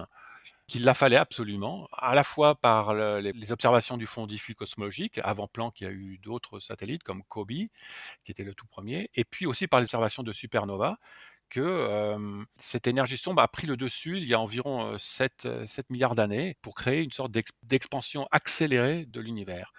qu'il 0.67 0.83
la 0.83 0.93
fallait 0.93 1.15
absolument, 1.15 1.87
à 1.93 2.15
la 2.15 2.23
fois 2.23 2.55
par 2.55 2.93
les, 2.93 3.51
observations 3.51 3.97
du 3.97 4.07
fond 4.07 4.25
diffus 4.25 4.55
cosmologique, 4.55 5.19
avant 5.23 5.47
Planck, 5.47 5.79
il 5.81 5.83
y 5.83 5.87
a 5.87 5.91
eu 5.91 6.17
d'autres 6.17 6.59
satellites 6.59 7.03
comme 7.03 7.23
COBE, 7.23 7.67
qui 8.23 8.31
était 8.31 8.43
le 8.43 8.55
tout 8.55 8.65
premier, 8.65 9.09
et 9.13 9.23
puis 9.23 9.45
aussi 9.45 9.67
par 9.67 9.79
les 9.79 9.85
observations 9.85 10.23
de 10.23 10.31
supernovas, 10.31 10.97
cette 12.57 12.87
énergie 12.87 13.17
sombre 13.17 13.41
a 13.41 13.47
pris 13.47 13.67
le 13.67 13.77
dessus 13.77 14.17
il 14.17 14.25
y 14.25 14.33
a 14.33 14.39
environ 14.39 14.97
7, 14.97 15.65
7 15.65 15.89
milliards 15.89 16.15
d'années 16.15 16.57
pour 16.61 16.75
créer 16.75 17.03
une 17.03 17.11
sorte 17.11 17.31
d'expansion 17.63 18.27
accélérée 18.31 19.05
de 19.05 19.19
l'univers. 19.19 19.73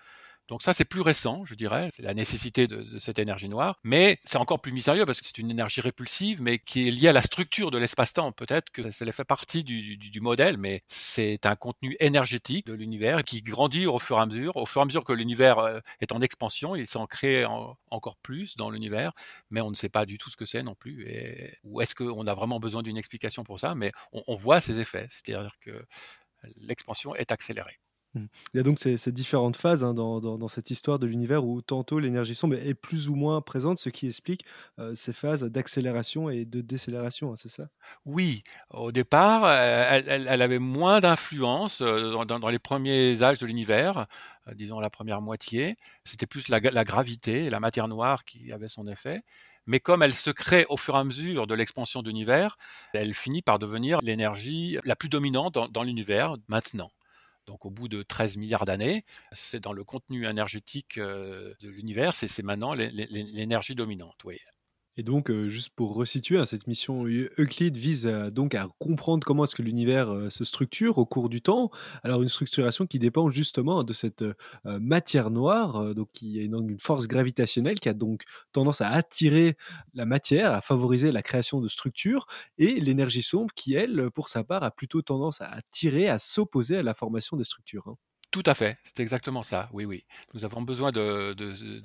Donc 0.48 0.62
ça, 0.62 0.72
c'est 0.72 0.84
plus 0.84 1.00
récent, 1.00 1.44
je 1.44 1.54
dirais, 1.54 1.88
c'est 1.90 2.02
la 2.02 2.14
nécessité 2.14 2.68
de, 2.68 2.98
cette 2.98 3.18
énergie 3.18 3.48
noire, 3.48 3.80
mais 3.82 4.20
c'est 4.24 4.38
encore 4.38 4.60
plus 4.60 4.72
mystérieux 4.72 5.04
parce 5.04 5.20
que 5.20 5.26
c'est 5.26 5.38
une 5.38 5.50
énergie 5.50 5.80
répulsive, 5.80 6.40
mais 6.40 6.58
qui 6.58 6.86
est 6.86 6.90
liée 6.90 7.08
à 7.08 7.12
la 7.12 7.22
structure 7.22 7.70
de 7.70 7.78
l'espace-temps. 7.78 8.32
Peut-être 8.32 8.70
que 8.70 8.90
ça 8.90 9.04
fait 9.12 9.24
partie 9.24 9.64
du, 9.64 10.20
modèle, 10.20 10.56
mais 10.56 10.82
c'est 10.88 11.46
un 11.46 11.56
contenu 11.56 11.96
énergétique 12.00 12.66
de 12.66 12.74
l'univers 12.74 13.22
qui 13.24 13.42
grandit 13.42 13.86
au 13.86 13.98
fur 13.98 14.18
et 14.18 14.20
à 14.20 14.26
mesure. 14.26 14.56
Au 14.56 14.66
fur 14.66 14.80
et 14.80 14.82
à 14.82 14.84
mesure 14.86 15.04
que 15.04 15.12
l'univers 15.12 15.58
euh, 15.58 15.80
est 16.00 16.12
en 16.12 16.20
expansion, 16.20 16.74
il 16.74 16.86
s'en 16.86 17.06
crée 17.06 17.44
en, 17.44 17.76
encore 17.90 18.16
plus 18.16 18.56
dans 18.56 18.70
l'univers, 18.70 19.12
mais 19.50 19.60
on 19.60 19.70
ne 19.70 19.74
sait 19.74 19.88
pas 19.88 20.06
du 20.06 20.18
tout 20.18 20.30
ce 20.30 20.36
que 20.36 20.46
c'est 20.46 20.62
non 20.62 20.74
plus. 20.74 21.06
Et, 21.08 21.54
ou 21.64 21.80
est-ce 21.80 21.94
qu'on 21.94 22.26
a 22.26 22.34
vraiment 22.34 22.60
besoin 22.60 22.82
d'une 22.82 22.96
explication 22.96 23.44
pour 23.44 23.60
ça? 23.60 23.74
Mais 23.74 23.92
on, 24.12 24.22
on 24.26 24.36
voit 24.36 24.60
ces 24.60 24.78
effets, 24.78 25.08
c'est-à-dire 25.10 25.56
que 25.60 25.84
l'expansion 26.56 27.14
est 27.14 27.32
accélérée. 27.32 27.78
Mmh. 28.16 28.26
Il 28.54 28.56
y 28.56 28.60
a 28.60 28.62
donc 28.62 28.78
ces, 28.78 29.12
différentes 29.12 29.56
phases 29.56 29.84
hein, 29.84 29.92
dans, 29.92 30.48
cette 30.48 30.70
histoire 30.70 30.98
de 30.98 31.06
l'univers 31.06 31.44
où 31.44 31.60
tantôt 31.60 31.98
l'énergie 31.98 32.34
sombre 32.34 32.54
est 32.54 32.74
plus 32.74 33.08
ou 33.08 33.14
moins 33.14 33.42
présente, 33.42 33.78
ce 33.78 33.90
qui 33.90 34.06
explique 34.06 34.44
euh, 34.78 34.94
ces 34.94 35.12
phases 35.12 35.44
d'accélération 35.44 36.30
et 36.30 36.46
de 36.46 36.62
décélération, 36.62 37.32
hein, 37.32 37.36
c'est 37.36 37.50
ça 37.50 37.68
Oui, 38.06 38.42
au 38.70 38.90
départ, 38.90 39.50
elle, 39.50 40.26
elle, 40.28 40.42
avait 40.42 40.58
moins 40.58 41.00
d'influence 41.00 41.82
dans, 41.82 42.24
dans, 42.24 42.48
les 42.48 42.58
premiers 42.58 43.22
âges 43.22 43.38
de 43.38 43.46
l'univers, 43.46 44.06
euh, 44.48 44.54
disons 44.54 44.80
la 44.80 44.90
première 44.90 45.20
moitié. 45.20 45.76
C'était 46.04 46.26
plus 46.26 46.48
la, 46.48 46.60
gravité 46.60 47.50
la 47.50 47.60
matière 47.60 47.88
noire 47.88 48.24
qui 48.24 48.50
avait 48.52 48.68
son 48.68 48.86
effet 48.88 49.20
mais 49.68 49.80
comme 49.80 50.04
elle 50.04 50.14
se 50.14 50.30
crée 50.30 50.64
au 50.68 50.76
fur 50.76 50.94
et 50.94 50.98
à 50.98 51.02
mesure 51.02 51.48
de 51.48 51.54
l'expansion 51.56 52.00
de 52.00 52.06
l'univers, 52.08 52.56
elle 52.92 53.14
finit 53.14 53.42
par 53.42 53.58
devenir 53.58 54.00
l'énergie 54.00 54.78
la 54.84 54.94
plus 54.94 55.08
dominante 55.08 55.58
dans 55.72 55.82
l'univers 55.82 56.36
maintenant. 56.46 56.88
Donc 57.46 57.64
au 57.64 57.70
bout 57.70 57.88
de 57.88 58.02
13 58.02 58.36
milliards 58.36 58.64
d'années, 58.64 59.04
c'est 59.32 59.60
dans 59.60 59.72
le 59.72 59.84
contenu 59.84 60.26
énergétique 60.26 60.98
de 60.98 61.68
l'univers, 61.68 62.12
c'est 62.12 62.42
maintenant 62.42 62.74
l'énergie 62.74 63.74
dominante. 63.74 64.24
Et 64.98 65.02
donc, 65.02 65.30
euh, 65.30 65.48
juste 65.50 65.70
pour 65.76 65.94
resituer, 65.94 66.38
hein, 66.38 66.46
cette 66.46 66.66
mission 66.66 67.04
Euclide 67.38 67.76
vise 67.76 68.06
donc 68.06 68.54
à 68.54 68.66
comprendre 68.78 69.26
comment 69.26 69.44
est-ce 69.44 69.54
que 69.54 69.62
l'univers 69.62 70.10
euh, 70.10 70.30
se 70.30 70.44
structure 70.44 70.96
au 70.96 71.04
cours 71.04 71.28
du 71.28 71.42
temps. 71.42 71.70
Alors, 72.02 72.22
une 72.22 72.30
structuration 72.30 72.86
qui 72.86 72.98
dépend 72.98 73.28
justement 73.28 73.84
de 73.84 73.92
cette 73.92 74.22
euh, 74.22 74.34
matière 74.64 75.30
noire, 75.30 75.94
donc 75.94 76.08
qui 76.12 76.40
est 76.40 76.48
donc 76.48 76.70
une 76.70 76.80
force 76.80 77.06
gravitationnelle 77.08 77.78
qui 77.78 77.90
a 77.90 77.92
donc 77.92 78.22
tendance 78.52 78.80
à 78.80 78.88
attirer 78.88 79.56
la 79.92 80.06
matière, 80.06 80.52
à 80.52 80.62
favoriser 80.62 81.12
la 81.12 81.22
création 81.22 81.60
de 81.60 81.68
structures, 81.68 82.26
et 82.56 82.80
l'énergie 82.80 83.22
sombre 83.22 83.52
qui, 83.54 83.74
elle, 83.74 84.10
pour 84.10 84.28
sa 84.28 84.44
part, 84.44 84.62
a 84.62 84.70
plutôt 84.70 85.02
tendance 85.02 85.42
à 85.42 85.48
attirer, 85.48 86.08
à 86.08 86.18
s'opposer 86.18 86.78
à 86.78 86.82
la 86.82 86.94
formation 86.94 87.36
des 87.36 87.44
structures. 87.44 87.88
Hein. 87.88 87.96
Tout 88.36 88.42
à 88.44 88.52
fait, 88.52 88.76
c'est 88.84 89.00
exactement 89.00 89.42
ça. 89.42 89.70
Oui, 89.72 89.86
oui. 89.86 90.04
Nous 90.34 90.44
avons 90.44 90.60
besoin 90.60 90.92
de, 90.92 91.34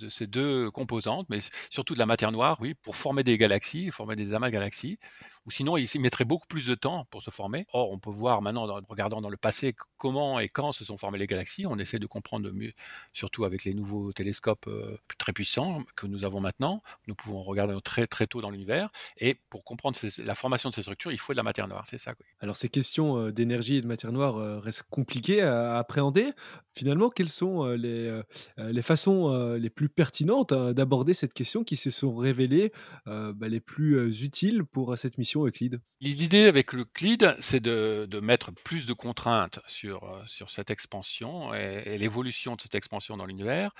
ces 0.10 0.28
deux 0.28 0.70
composantes, 0.70 1.26
mais 1.30 1.40
surtout 1.70 1.94
de 1.94 2.00
la 2.00 2.06
matière 2.06 2.34
noire, 2.34 2.58
oui, 2.60 2.74
pour 2.74 2.98
former 2.98 3.24
des 3.24 3.38
galaxies, 3.38 3.90
former 3.90 4.18
des 4.18 4.34
amas 4.34 4.48
de 4.48 4.52
galaxies 4.52 4.98
ou 5.46 5.52
sinon 5.52 5.78
il 5.78 5.88
mettrait 6.00 6.26
beaucoup 6.26 6.48
plus 6.48 6.68
de 6.68 6.76
temps 6.76 7.06
pour 7.10 7.22
se 7.24 7.32
former. 7.32 7.66
Or, 7.74 7.92
on 7.92 8.00
peut 8.00 8.12
voir 8.12 8.42
maintenant, 8.42 8.70
en 8.70 8.82
regardant 8.88 9.22
dans 9.22 9.30
le 9.30 9.38
passé, 9.38 9.76
comment 9.98 10.40
et 10.40 10.50
quand 10.50 10.72
se 10.72 10.86
sont 10.86 10.98
formées 10.98 11.18
les 11.18 11.28
galaxies. 11.28 11.66
On 11.66 11.78
essaie 11.78 12.00
de 12.00 12.06
comprendre 12.06 12.52
mieux, 12.52 12.74
surtout 13.14 13.46
avec 13.46 13.64
les 13.64 13.74
nouveaux 13.74 14.14
télescopes 14.14 14.68
euh, 14.68 14.98
très 15.18 15.34
puissants 15.34 15.84
que 15.96 16.06
nous 16.06 16.26
avons 16.26 16.42
maintenant. 16.42 16.84
Nous 17.08 17.16
pouvons 17.16 17.42
regarder 17.42 17.76
très 17.82 18.08
très 18.08 18.28
tôt 18.28 18.42
dans 18.42 18.52
l'univers. 18.52 18.90
Et 19.18 19.36
pour 19.50 19.64
comprendre 19.64 19.98
la 20.24 20.36
formation 20.36 20.70
de 20.70 20.76
ces 20.76 20.84
structures, 20.84 21.12
il 21.12 21.20
faut 21.20 21.34
de 21.34 21.38
la 21.38 21.44
matière 21.44 21.68
noire. 21.68 21.86
C'est 21.88 21.98
ça. 21.98 22.14
Quoi. 22.14 22.26
Alors, 22.40 22.56
ces 22.56 22.70
questions 22.70 23.18
euh, 23.18 23.32
d'énergie 23.32 23.78
et 23.78 23.82
de 23.82 23.88
matière 23.88 24.12
noire 24.12 24.38
euh, 24.38 24.60
restent 24.60 24.86
compliquées 24.90 25.42
à 25.42 25.78
appréhender. 25.78 26.32
Finalement, 26.74 27.10
quelles 27.10 27.30
sont 27.30 27.66
les, 27.72 28.22
les 28.58 28.82
façons 28.82 29.56
les 29.56 29.70
plus 29.70 29.90
pertinentes 29.90 30.54
hein, 30.54 30.74
d'aborder 30.74 31.14
cette 31.14 31.34
question 31.34 31.64
qui 31.64 31.76
se 31.76 31.90
sont 31.90 32.16
révélées 32.16 32.72
bah, 33.06 33.48
les 33.48 33.60
plus 33.60 34.24
utiles 34.24 34.64
pour 34.64 34.98
cette 34.98 35.18
mission 35.18 35.46
Euclide? 35.46 35.82
L'idée 36.00 36.46
avec 36.46 36.74
Euclide, 36.74 37.36
c'est 37.40 37.60
de, 37.60 38.08
de, 38.10 38.20
mettre 38.20 38.52
plus 38.52 38.88
de 38.88 38.94
contraintes 38.94 39.60
sur, 39.68 40.04
euh, 40.04 40.24
sur 40.26 40.50
cette 40.50 40.72
expansion 40.72 41.54
et 41.54 41.98
l'évolution 41.98 42.56
de 42.56 42.62
cette 42.62 42.76
expansion 42.76 43.18
dans 43.18 43.26
l'univers 43.26 43.72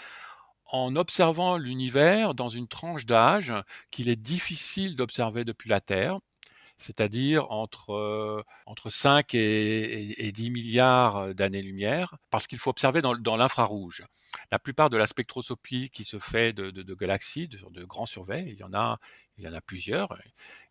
en 0.66 0.96
observant 0.96 1.58
l'univers 1.58 2.34
dans 2.34 2.48
une 2.48 2.68
tranche 2.68 3.06
d'âge 3.06 3.54
qu'il 3.90 4.08
est 4.08 4.16
difficile 4.16 4.96
d'observer 4.96 5.44
depuis 5.44 5.70
la 5.70 5.82
Terre, 5.82 6.20
c'est-à-dire 6.82 7.50
entre, 7.52 7.92
euh, 7.92 8.44
entre 8.66 8.90
5 8.90 9.34
et, 9.34 9.40
et, 9.40 10.28
et 10.28 10.32
10 10.32 10.50
milliards 10.50 11.34
d'années-lumière, 11.36 12.18
parce 12.30 12.48
qu'il 12.48 12.58
faut 12.58 12.70
observer 12.70 13.02
dans, 13.02 13.38
l'infrarouge. 13.38 14.04
La 14.52 14.60
plupart 14.60 14.90
de 14.90 14.98
la 14.98 15.08
spectroscopie 15.08 15.90
qui 15.90 16.04
se 16.04 16.20
fait 16.20 16.54
de, 16.54 16.94
galaxies, 16.94 17.48
de, 17.48 17.84
grands 17.84 18.06
surveys, 18.06 18.46
il 18.48 18.58
y 18.58 18.64
en 18.64 18.74
a, 18.74 19.00
plusieurs. 19.66 20.18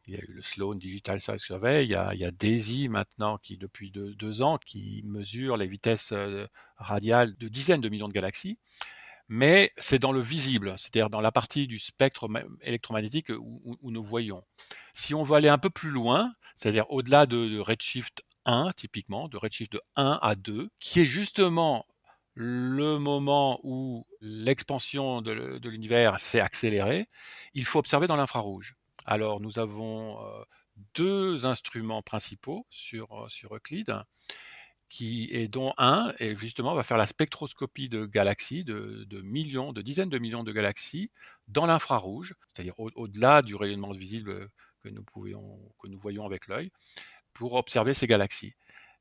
Il 0.07 0.15
y 0.15 0.17
a 0.17 0.21
eu 0.21 0.33
le 0.33 0.43
Sloan 0.43 0.75
Digital 0.75 1.21
Survey, 1.21 1.85
il 1.85 1.91
y 1.91 1.95
a, 1.95 2.15
il 2.15 2.31
DAISY 2.33 2.89
maintenant 2.89 3.39
qui, 3.39 3.57
depuis 3.57 3.91
deux, 3.91 4.15
deux, 4.15 4.43
ans, 4.43 4.59
qui 4.59 5.03
mesure 5.05 5.57
les 5.57 5.67
vitesses 5.67 6.13
euh, 6.13 6.47
radiales 6.77 7.37
de 7.37 7.49
dizaines 7.49 7.81
de 7.81 7.89
millions 7.89 8.09
de 8.09 8.13
galaxies. 8.13 8.59
Mais 9.33 9.73
c'est 9.79 10.01
dans 10.01 10.11
le 10.11 10.19
visible, 10.19 10.75
c'est-à-dire 10.77 11.09
dans 11.09 11.21
la 11.21 11.31
partie 11.31 11.69
du 11.69 11.79
spectre 11.79 12.27
électromagnétique 12.63 13.29
où, 13.29 13.79
où, 13.81 13.91
nous 13.93 14.03
voyons. 14.03 14.43
Si 14.93 15.15
on 15.15 15.23
veut 15.23 15.37
aller 15.37 15.49
un 15.49 15.57
peu 15.57 15.71
plus 15.71 15.91
loin, 15.91 16.35
c'est-à-dire 16.57 16.85
au-delà 16.91 17.27
de, 17.27 17.61
Redshift 17.61 18.25
1, 18.45 18.73
typiquement, 18.77 19.29
de 19.29 19.37
Redshift 19.37 19.73
de 19.73 19.81
1 19.95 20.19
à 20.21 20.35
2, 20.35 20.69
qui 20.81 20.99
est 20.99 21.07
justement 21.07 21.87
le 22.35 22.99
moment 22.99 23.61
où 23.63 24.05
l'expansion 24.21 25.23
de, 25.23 25.59
de 25.59 25.69
l'univers 25.69 26.19
s'est 26.19 26.41
accélérée, 26.41 27.07
il 27.55 27.65
faut 27.65 27.79
observer 27.79 28.09
dans 28.09 28.17
l'infrarouge. 28.17 28.73
Alors 29.07 29.41
nous 29.41 29.61
avons 29.61 30.27
euh, 30.27 30.43
deux 30.95 31.47
instruments 31.47 32.03
principaux 32.03 32.67
sur, 32.69 33.27
euh, 33.27 33.29
sur 33.29 33.55
Euclide, 33.55 34.03
qui 34.91 35.31
est 35.33 35.49
dont 35.49 35.73
un 35.79 36.13
et 36.19 36.37
justement 36.37 36.75
va 36.75 36.83
faire 36.83 36.99
la 36.99 37.07
spectroscopie 37.07 37.89
de 37.89 38.05
galaxies, 38.05 38.65
de, 38.65 39.05
de 39.09 39.23
millions, 39.23 39.73
de 39.73 39.83
dizaines 39.83 40.11
de 40.11 40.19
millions 40.19 40.43
de 40.43 40.53
galaxies 40.53 41.11
dans 41.49 41.65
l'infrarouge, 41.65 42.35
c'est-à-dire 42.49 42.75
au-delà 42.79 43.39
au 43.39 43.43
du 43.43 43.55
rayonnement 43.55 43.93
visible 43.93 44.51
que 44.83 44.89
nous, 44.89 45.05
pouvions, 45.05 45.59
que 45.81 45.87
nous 45.87 45.99
voyons 45.99 46.27
avec 46.27 46.49
l'œil, 46.49 46.73
pour 47.33 47.55
observer 47.55 47.95
ces 47.95 48.09
galaxies. 48.09 48.55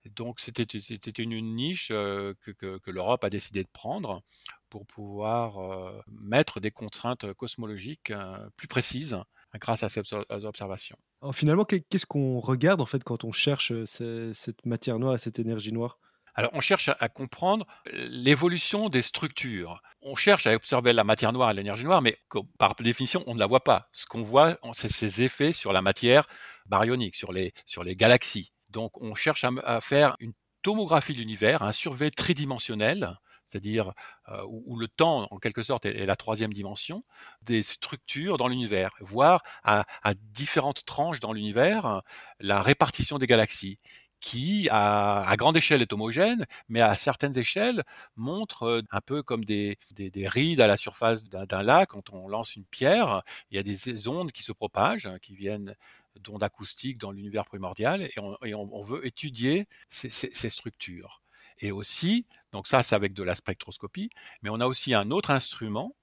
Donc 0.06 0.40
c'était 0.40 0.64
une 0.64 1.56
niche 1.56 1.90
euh, 1.92 2.34
que 2.44 2.92
l'Europe 2.92 3.24
a 3.24 3.30
décidé 3.30 3.64
de 3.64 3.70
prendre 3.74 4.22
pour 4.70 4.86
pouvoir 4.86 5.58
euh, 5.58 6.00
mettre 6.08 6.60
des 6.60 6.72
contraintes 6.72 7.34
cosmologiques 7.34 8.12
euh, 8.12 8.50
plus 8.56 8.68
précises 8.68 9.18
grâce 9.56 9.82
à 9.82 9.90
ces 9.90 10.02
observations. 10.46 10.98
Alors 11.22 11.36
finalement, 11.36 11.66
qu'est-ce 11.66 12.06
qu'on 12.06 12.40
regarde 12.40 12.80
en 12.82 12.86
fait 12.86 13.04
quand 13.04 13.24
on 13.24 13.32
cherche 13.32 13.74
cette 13.84 14.66
matière 14.66 15.00
noire 15.00 15.16
et 15.16 15.18
cette 15.18 15.40
énergie 15.40 15.74
noire? 15.74 16.00
Alors, 16.36 16.52
on 16.54 16.62
cherche 16.62 16.90
à 17.00 17.10
comprendre 17.10 17.66
l'évolution 17.92 18.88
des 18.88 19.02
structures. 19.02 19.82
On 20.02 20.16
cherche 20.16 20.48
à 20.48 20.54
observer 20.54 20.94
la 20.94 21.04
matière 21.04 21.34
noire 21.34 21.52
et 21.52 21.54
l'énergie 21.54 21.84
noire, 21.84 22.02
mais 22.02 22.18
par 22.58 22.76
définition, 22.76 23.24
on 23.28 23.34
ne 23.34 23.40
la 23.40 23.48
voit 23.48 23.64
pas. 23.64 23.90
Ce 23.92 24.06
qu'on 24.06 24.24
voit, 24.24 24.58
c'est 24.72 24.90
ses 24.92 25.22
effets 25.22 25.52
sur 25.52 25.74
la 25.74 25.82
matière 25.82 26.28
baryonique, 26.68 27.16
sur 27.16 27.34
les, 27.34 27.54
sur 27.66 27.84
les 27.84 27.98
galaxies. 27.98 28.54
Donc, 28.70 29.02
on 29.02 29.16
cherche 29.16 29.44
à, 29.44 29.50
à 29.66 29.82
faire 29.82 30.16
une 30.20 30.34
tomographie 30.62 31.14
de 31.14 31.18
l'univers, 31.18 31.64
un 31.64 31.74
survey 31.74 32.12
tridimensionnel, 32.12 33.18
c'est-à-dire 33.50 33.94
euh, 34.30 34.44
où, 34.48 34.78
le 34.78 34.88
temps, 34.88 35.28
en 35.32 35.38
quelque 35.38 35.64
sorte, 35.64 35.86
est, 35.86 36.06
la 36.06 36.16
troisième 36.16 36.54
dimension, 36.54 37.04
des 37.42 37.64
structures 37.64 38.38
dans 38.38 38.48
l'univers, 38.48 38.92
voir 39.00 39.42
à, 39.64 39.86
différentes 40.32 40.86
tranches 40.86 41.20
dans 41.20 41.34
l'univers 41.34 42.02
la 42.40 42.62
répartition 42.62 43.18
des 43.18 43.28
galaxies 43.28 43.78
qui, 44.20 44.68
à, 44.70 45.34
grande 45.38 45.56
échelle, 45.56 45.82
est 45.82 45.94
homogène, 45.94 46.46
mais 46.68 46.82
à 46.82 46.96
certaines 46.96 47.38
échelles, 47.38 47.84
montre 48.18 48.64
euh, 48.64 48.82
un 48.92 49.00
peu 49.00 49.24
comme 49.24 49.46
des, 49.46 49.78
des, 49.96 50.12
des 50.12 50.28
rides 50.28 50.60
à 50.60 50.68
la 50.68 50.76
surface 50.76 51.24
d'un 51.24 51.64
lac. 51.64 51.90
Quand 51.90 52.12
on 52.12 52.28
lance 52.28 52.56
une 52.56 52.66
pierre, 52.66 53.24
il 53.50 53.56
y 53.56 53.60
a 53.60 53.64
des 53.64 54.08
ondes 54.10 54.32
qui 54.34 54.44
se 54.44 54.52
propagent, 54.52 55.10
qui 55.22 55.36
viennent 55.36 55.74
d'ondes 56.20 56.44
acoustiques 56.44 56.98
dans 56.98 57.12
l'univers 57.12 57.46
primordial, 57.46 58.02
et 58.02 58.54
on, 58.56 58.82
veut 58.82 59.06
étudier 59.06 59.68
ces 59.90 60.50
structures. 60.50 61.22
Et 61.60 61.72
aussi, 61.72 62.26
donc 62.52 62.68
ça 62.68 62.84
c'est 62.84 62.96
avec 62.96 63.14
de 63.14 63.24
la 63.24 63.36
spectroscopie, 63.36 64.10
mais 64.42 64.50
on 64.50 64.60
a 64.60 64.68
aussi 64.68 64.94
un 64.94 65.12
autre 65.12 65.32
instrument 65.32 65.96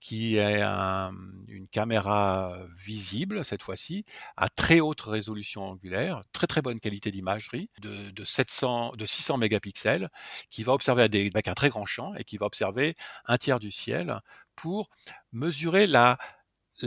qui 0.00 0.36
est 0.36 0.62
un, 0.62 1.12
une 1.48 1.68
caméra 1.68 2.56
visible 2.76 3.44
cette 3.44 3.62
fois-ci 3.62 4.04
à 4.38 4.48
très 4.48 4.80
haute 4.80 5.02
résolution 5.02 5.62
angulaire, 5.64 6.24
très 6.32 6.46
très 6.46 6.62
bonne 6.62 6.80
qualité 6.80 7.10
d'imagerie 7.10 7.70
de, 7.80 8.10
de 8.10 8.24
700 8.24 8.92
de 8.96 9.04
600 9.06 9.36
mégapixels 9.36 10.08
qui 10.50 10.62
va 10.62 10.72
observer 10.72 11.02
avec 11.02 11.48
un 11.48 11.54
très 11.54 11.68
grand 11.68 11.84
champ 11.84 12.14
et 12.14 12.24
qui 12.24 12.38
va 12.38 12.46
observer 12.46 12.94
un 13.26 13.36
tiers 13.36 13.60
du 13.60 13.70
ciel 13.70 14.20
pour 14.56 14.88
mesurer 15.32 15.86
la 15.86 16.16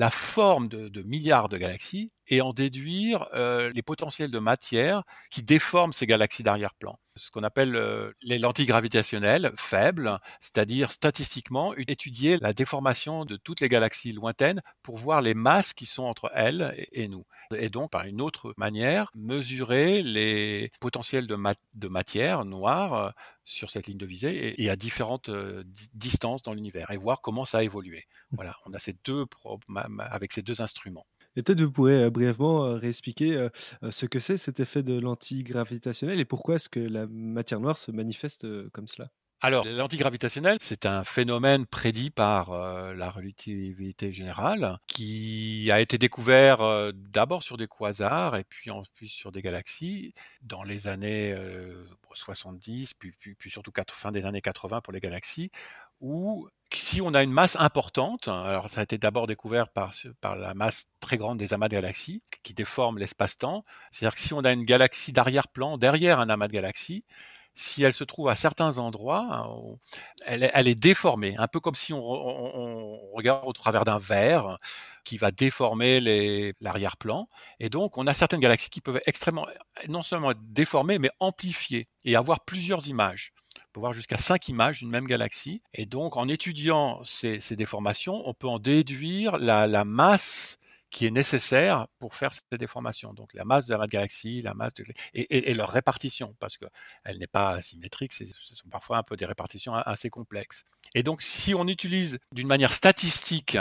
forme 0.09 0.67
de 0.67 1.01
milliards 1.03 1.49
de 1.49 1.57
galaxies 1.57 2.11
et 2.27 2.41
en 2.41 2.53
déduire 2.53 3.27
euh, 3.33 3.71
les 3.73 3.81
potentiels 3.81 4.31
de 4.31 4.39
matière 4.39 5.03
qui 5.29 5.43
déforment 5.43 5.93
ces 5.93 6.05
galaxies 6.05 6.43
d'arrière-plan. 6.43 6.97
Ce 7.15 7.29
qu'on 7.29 7.43
appelle 7.43 7.75
euh, 7.75 8.11
les 8.21 8.39
lentilles 8.39 8.65
gravitationnelles 8.65 9.51
faibles, 9.55 10.19
c'est-à-dire 10.39 10.91
statistiquement 10.91 11.75
étudier 11.75 12.37
la 12.37 12.53
déformation 12.53 13.25
de 13.25 13.35
toutes 13.35 13.59
les 13.59 13.69
galaxies 13.69 14.13
lointaines 14.13 14.61
pour 14.81 14.97
voir 14.97 15.21
les 15.21 15.33
masses 15.33 15.73
qui 15.73 15.85
sont 15.85 16.03
entre 16.03 16.31
elles 16.33 16.73
et, 16.91 17.07
nous. 17.07 17.25
Et 17.55 17.69
donc, 17.69 17.91
par 17.91 18.05
une 18.05 18.21
autre 18.21 18.53
manière, 18.57 19.11
mesurer 19.13 20.01
les 20.01 20.71
potentiels 20.79 21.27
de, 21.27 21.37
de 21.75 21.87
matière 21.87 22.45
noire 22.45 22.93
euh, 22.93 23.09
sur 23.45 23.69
cette 23.69 23.87
ligne 23.87 23.97
de 23.97 24.05
visée 24.05 24.61
et, 24.61 24.69
à 24.69 24.77
différentes 24.77 25.29
distances 25.93 26.43
dans 26.43 26.53
l'univers 26.53 26.89
et 26.91 26.97
voir 26.97 27.21
comment 27.21 27.43
ça 27.43 27.57
a 27.57 27.63
évolué. 27.63 28.05
Voilà, 28.31 28.55
on 28.65 28.73
a 28.73 28.79
ces 28.79 28.95
deux 29.03 29.25
avec 29.99 30.31
ces 30.31 30.41
deux 30.41 30.61
instruments. 30.61 31.05
Et 31.35 31.43
peut-être 31.43 31.61
vous 31.61 31.71
pourrez 31.71 32.09
brièvement 32.09 32.75
réexpliquer 32.75 33.47
ce 33.89 34.05
que 34.05 34.19
c'est 34.19 34.37
cet 34.37 34.59
effet 34.59 34.83
de 34.83 34.99
l'antigravitationnel 34.99 36.19
et 36.19 36.25
pourquoi 36.25 36.55
est-ce 36.55 36.69
que 36.69 36.79
la 36.79 37.07
matière 37.07 37.59
noire 37.59 37.77
se 37.77 37.91
manifeste 37.91 38.45
comme 38.71 38.87
cela? 38.87 39.07
Alors, 39.45 39.65
l'antigravitationnel, 39.67 40.57
c'est 40.61 40.85
un 40.85 41.03
phénomène 41.03 41.65
prédit 41.65 42.11
par 42.11 42.51
la 42.93 43.09
relativité 43.09 44.13
générale 44.13 44.79
qui 44.87 45.69
a 45.69 45.81
été 45.81 45.97
découvert 45.97 46.93
d'abord 46.93 47.43
sur 47.43 47.57
des 47.57 47.67
quasars 47.67 48.37
et 48.37 48.45
puis 48.45 48.71
ensuite 48.71 49.09
sur 49.09 49.33
des 49.33 49.41
galaxies 49.41 50.13
dans 50.43 50.63
les 50.63 50.87
années 50.87 51.35
70, 52.13 52.93
puis, 52.93 53.11
puis, 53.19 53.35
puis 53.35 53.49
surtout 53.49 53.71
fin 53.91 54.11
des 54.11 54.25
années 54.25 54.41
80 54.41 54.81
pour 54.81 54.93
les 54.93 54.99
galaxies, 54.99 55.51
où 56.03 56.47
si 56.73 57.01
on 57.01 57.13
a 57.13 57.23
une 57.23 57.31
masse 57.31 57.55
importante, 57.59 58.27
alors 58.27 58.69
ça 58.69 58.81
a 58.81 58.83
été 58.83 58.97
d'abord 58.97 59.25
découvert 59.25 59.69
par, 59.69 59.93
la 60.35 60.53
masse 60.53 60.85
très 60.99 61.17
grande 61.17 61.37
des 61.37 61.53
amas 61.53 61.69
de 61.69 61.75
galaxies 61.75 62.21
qui 62.43 62.53
déforment 62.53 62.97
l'espace-temps, 62.97 63.63
c'est-à-dire 63.91 64.15
que 64.15 64.21
si 64.21 64.33
on 64.33 64.41
a 64.41 64.51
une 64.51 64.65
galaxie 64.65 65.13
d'arrière-plan 65.13 65.77
derrière 65.77 66.19
un 66.19 66.29
amas 66.29 66.47
de 66.47 66.53
galaxies, 66.53 67.05
si 67.55 67.83
elle 67.83 67.93
se 67.93 68.03
trouve 68.03 68.29
à 68.29 68.35
certains 68.35 68.79
endroits, 68.79 69.27
hein, 69.31 69.47
elle, 70.25 70.49
elle 70.53 70.67
est 70.67 70.75
déformée, 70.75 71.35
un 71.37 71.47
peu 71.47 71.59
comme 71.59 71.75
si 71.75 71.93
on, 71.93 72.03
on, 72.03 72.99
on 73.13 73.15
regarde 73.15 73.47
au 73.47 73.53
travers 73.53 73.85
d'un 73.85 73.99
verre 73.99 74.57
qui 75.03 75.17
va 75.17 75.29
déformer 75.31 76.53
l'arrière-plan. 76.59 77.29
Et 77.59 77.69
donc, 77.69 77.99
on 77.99 78.07
a 78.07 78.13
certaines 78.15 78.39
galaxies 78.39 78.71
qui 78.71 78.81
peuvent 78.81 79.01
extrêmement, 79.05 79.45
non 79.87 80.01
seulement 80.01 80.31
être 80.31 80.41
déformées, 80.41 80.97
mais 80.97 81.11
amplifiées 81.19 81.87
et 82.05 82.15
avoir 82.15 82.43
plusieurs 82.43 82.87
images 82.87 83.33
peut 83.73 83.81
voir 83.81 83.93
jusqu'à 83.93 84.17
cinq 84.17 84.47
images 84.47 84.79
d'une 84.79 84.89
même 84.89 85.07
galaxie. 85.07 85.61
Et 85.73 85.85
donc, 85.85 86.15
en 86.15 86.29
étudiant 86.29 87.03
ces, 87.03 87.39
déformations, 87.55 88.21
on 88.25 88.33
peut 88.33 88.47
en 88.47 88.59
déduire 88.59 89.37
la, 89.37 89.83
masse 89.83 90.59
qui 90.91 91.07
est 91.07 91.11
nécessaire 91.11 91.87
pour 91.97 92.13
faire 92.13 92.31
ces 92.31 92.57
déformations. 92.57 93.13
Donc 93.13 93.33
la 93.33 93.45
masse 93.45 93.65
de 93.65 93.75
la 93.75 93.87
galaxie, 93.87 94.41
la 94.41 94.53
masse 94.53 94.75
de... 94.75 94.85
et, 95.15 95.53
leur 95.55 95.69
répartition, 95.69 96.35
parce 96.39 96.57
qu'elle 96.57 97.17
n'est 97.17 97.27
pas 97.27 97.61
symétrique, 97.63 98.13
ce 98.13 98.25
sont 98.25 98.69
parfois 98.69 98.97
un 98.97 99.03
peu 99.03 99.17
des 99.17 99.25
répartitions 99.25 99.73
assez 99.73 100.11
complexes. 100.11 100.63
Et 100.93 101.01
donc 101.01 101.23
si 101.23 101.55
on 101.55 101.67
utilise 101.67 102.19
d'une 102.31 102.47
manière 102.47 102.73
statistique, 102.73 103.57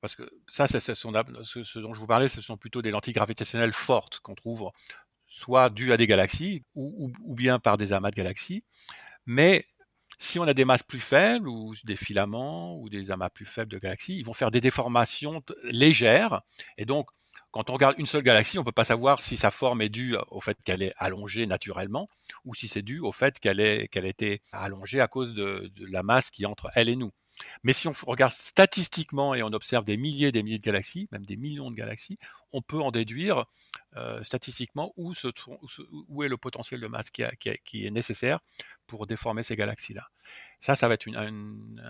parce 0.00 0.14
que 0.14 0.22
ça, 0.46 0.66
ce, 0.66 1.78
dont 1.80 1.92
je 1.92 2.00
vous 2.00 2.06
parlais, 2.06 2.28
ce 2.28 2.40
sont 2.40 2.56
plutôt 2.56 2.80
des 2.80 2.90
lentilles 2.90 3.12
gravitationnelles 3.12 3.74
fortes 3.74 4.20
qu'on 4.20 4.34
trouve 4.34 4.70
soit 5.26 5.68
dues 5.68 5.92
à 5.92 5.98
des 5.98 6.06
galaxies 6.06 6.64
ou 6.74 7.12
bien 7.34 7.58
par 7.58 7.76
des 7.76 7.92
amas 7.92 8.10
de 8.10 8.16
galaxies. 8.16 8.64
Mais 9.26 9.66
si 10.18 10.38
on 10.38 10.44
a 10.44 10.54
des 10.54 10.64
masses 10.64 10.82
plus 10.82 11.00
faibles 11.00 11.48
ou 11.48 11.74
des 11.84 11.96
filaments 11.96 12.76
ou 12.76 12.90
des 12.90 13.10
amas 13.10 13.30
plus 13.30 13.46
faibles 13.46 13.72
de 13.72 13.78
galaxies, 13.78 14.18
ils 14.18 14.24
vont 14.24 14.34
faire 14.34 14.50
des 14.50 14.60
déformations 14.60 15.42
légères. 15.64 16.42
Et 16.76 16.84
donc, 16.84 17.08
quand 17.52 17.68
on 17.70 17.72
regarde 17.72 17.96
une 17.98 18.06
seule 18.06 18.22
galaxie, 18.22 18.58
on 18.58 18.60
ne 18.60 18.66
peut 18.66 18.72
pas 18.72 18.84
savoir 18.84 19.20
si 19.20 19.36
sa 19.36 19.50
forme 19.50 19.82
est 19.82 19.88
due 19.88 20.16
au 20.30 20.40
fait 20.40 20.56
qu'elle 20.62 20.82
est 20.82 20.92
allongée 20.98 21.46
naturellement 21.46 22.08
ou 22.44 22.54
si 22.54 22.68
c'est 22.68 22.82
dû 22.82 23.00
au 23.00 23.12
fait 23.12 23.40
qu'elle 23.40 23.88
qu'elle 23.88 24.06
été 24.06 24.42
allongée 24.52 25.00
à 25.00 25.08
cause 25.08 25.34
de, 25.34 25.72
la 25.78 26.02
masse 26.02 26.30
qui 26.30 26.44
est 26.44 26.46
entre 26.46 26.70
elle 26.74 26.88
et 26.88 26.96
nous. 26.96 27.10
Mais 27.62 27.72
si 27.72 27.88
on 27.88 27.92
regarde 28.06 28.32
statistiquement 28.32 29.34
et 29.34 29.42
on 29.42 29.48
observe 29.48 29.84
des 29.84 29.96
milliers 29.96 30.28
et 30.28 30.32
des 30.32 30.42
milliers 30.42 30.58
de 30.58 30.64
galaxies, 30.64 31.08
même 31.12 31.24
des 31.26 31.36
millions 31.36 31.70
de 31.70 31.76
galaxies, 31.76 32.16
on 32.52 32.62
peut 32.62 32.80
en 32.80 32.90
déduire 32.90 33.44
euh, 33.96 34.22
statistiquement 34.22 34.92
où, 34.96 35.12
est 35.12 36.28
le 36.28 36.36
potentiel 36.36 36.80
de 36.80 36.86
masse 36.86 37.10
qui, 37.10 37.22
qui 37.64 37.86
est 37.86 37.90
nécessaire 37.90 38.40
pour 38.86 39.06
déformer 39.06 39.42
ces 39.42 39.56
galaxies-là. 39.56 40.08
Ça, 40.60 40.76
ça 40.76 40.88
va 40.88 40.94
être 40.94 41.06
une, 41.06 41.80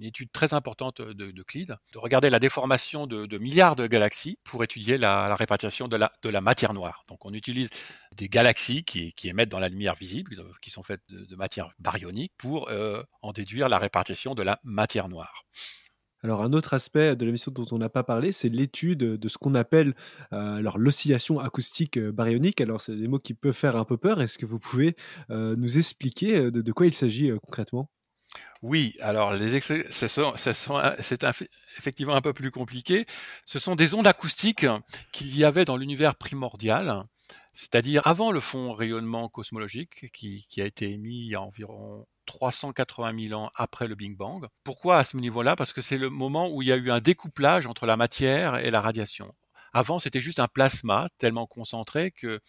étude 0.00 0.32
très 0.32 0.54
importante 0.54 1.00
de, 1.00 1.12
de 1.12 1.32
de 1.32 1.98
regarder 1.98 2.30
la 2.30 2.38
déformation 2.38 3.06
de, 3.06 3.38
milliards 3.38 3.76
de 3.76 3.86
galaxies 3.86 4.38
pour 4.44 4.64
étudier 4.64 4.96
la, 4.96 5.34
répartition 5.36 5.88
de 5.88 5.96
la, 5.96 6.10
la, 6.24 6.40
matière 6.40 6.72
noire. 6.72 7.04
Donc 7.08 7.26
on 7.26 7.34
utilise 7.34 7.68
des 8.16 8.28
galaxies 8.28 8.84
qui, 8.84 9.12
émettent 9.24 9.50
dans 9.50 9.58
la 9.58 9.68
lumière 9.68 9.94
visible, 9.94 10.36
qui 10.62 10.70
sont 10.70 10.82
faites 10.82 11.02
de, 11.08 11.36
matière 11.36 11.72
baryonique, 11.78 12.32
pour 12.38 12.68
euh, 12.70 13.02
en 13.22 13.32
déduire 13.32 13.68
la 13.68 13.78
répartition 13.78 14.34
de 14.34 14.42
la 14.42 14.58
matière 14.64 15.08
noire. 15.08 15.44
Alors 16.22 16.42
un 16.42 16.54
autre 16.54 16.72
aspect 16.72 17.16
de 17.16 17.26
l'émission 17.26 17.52
dont 17.52 17.66
on 17.72 17.78
n'a 17.78 17.90
pas 17.90 18.02
parlé, 18.02 18.32
c'est 18.32 18.48
l'étude 18.48 18.98
de 18.98 19.28
ce 19.28 19.36
qu'on 19.36 19.54
appelle 19.54 19.94
euh, 20.32 20.62
l'oscillation 20.76 21.38
acoustique 21.38 21.98
euh, 21.98 22.12
baryonique. 22.12 22.62
Alors 22.62 22.80
c'est 22.80 22.96
des 22.96 23.08
mots 23.08 23.18
qui 23.18 23.34
peuvent 23.34 23.52
faire 23.52 23.76
un 23.76 23.84
peu 23.84 23.98
peur. 23.98 24.22
Est-ce 24.22 24.38
que 24.38 24.46
vous 24.46 24.58
pouvez 24.58 24.96
nous 25.28 25.78
expliquer 25.78 26.50
de, 26.50 26.72
quoi 26.72 26.86
il 26.86 26.94
s'agit 26.94 27.30
concrètement? 27.42 27.90
Oui, 28.62 28.96
alors 29.00 29.34
les 29.34 29.60
c'est 29.60 31.26
effectivement 31.78 32.14
un 32.14 32.22
peu 32.22 32.32
plus 32.32 32.50
compliqué. 32.50 33.06
Ce 33.44 33.58
sont 33.58 33.76
des 33.76 33.92
ondes 33.92 34.06
acoustiques 34.06 34.66
qu'il 35.12 35.36
y 35.36 35.44
avait 35.44 35.66
dans 35.66 35.76
l'univers 35.76 36.14
primordial, 36.14 37.04
c'est-à-dire 37.52 38.00
avant 38.06 38.32
le 38.32 38.40
fond 38.40 38.72
rayonnement 38.72 39.28
cosmologique 39.28 40.10
qui, 40.12 40.46
a 40.58 40.64
été 40.64 40.90
émis 40.90 41.26
il 41.26 41.28
y 41.28 41.34
a 41.34 41.42
environ 41.42 42.06
380 42.26 43.28
000 43.28 43.40
ans 43.40 43.50
après 43.54 43.86
le 43.86 43.94
Big 43.94 44.16
Bang. 44.16 44.46
Pourquoi 44.64 44.96
à 44.96 45.04
ce 45.04 45.16
niveau-là? 45.18 45.56
Parce 45.56 45.72
que 45.72 45.82
c'est 45.82 45.98
le 45.98 46.08
moment 46.08 46.48
où 46.50 46.62
il 46.62 46.68
y 46.68 46.72
a 46.72 46.76
eu 46.76 46.90
un 46.90 47.00
découplage 47.00 47.66
entre 47.66 47.86
la 47.86 47.96
matière 47.96 48.56
et 48.56 48.70
la 48.70 48.80
radiation. 48.80 49.34
Avant, 49.74 49.98
c'était 49.98 50.20
juste 50.20 50.40
un 50.40 50.48
plasma 50.48 51.08
tellement 51.18 51.46
concentré 51.46 52.12
que 52.12 52.40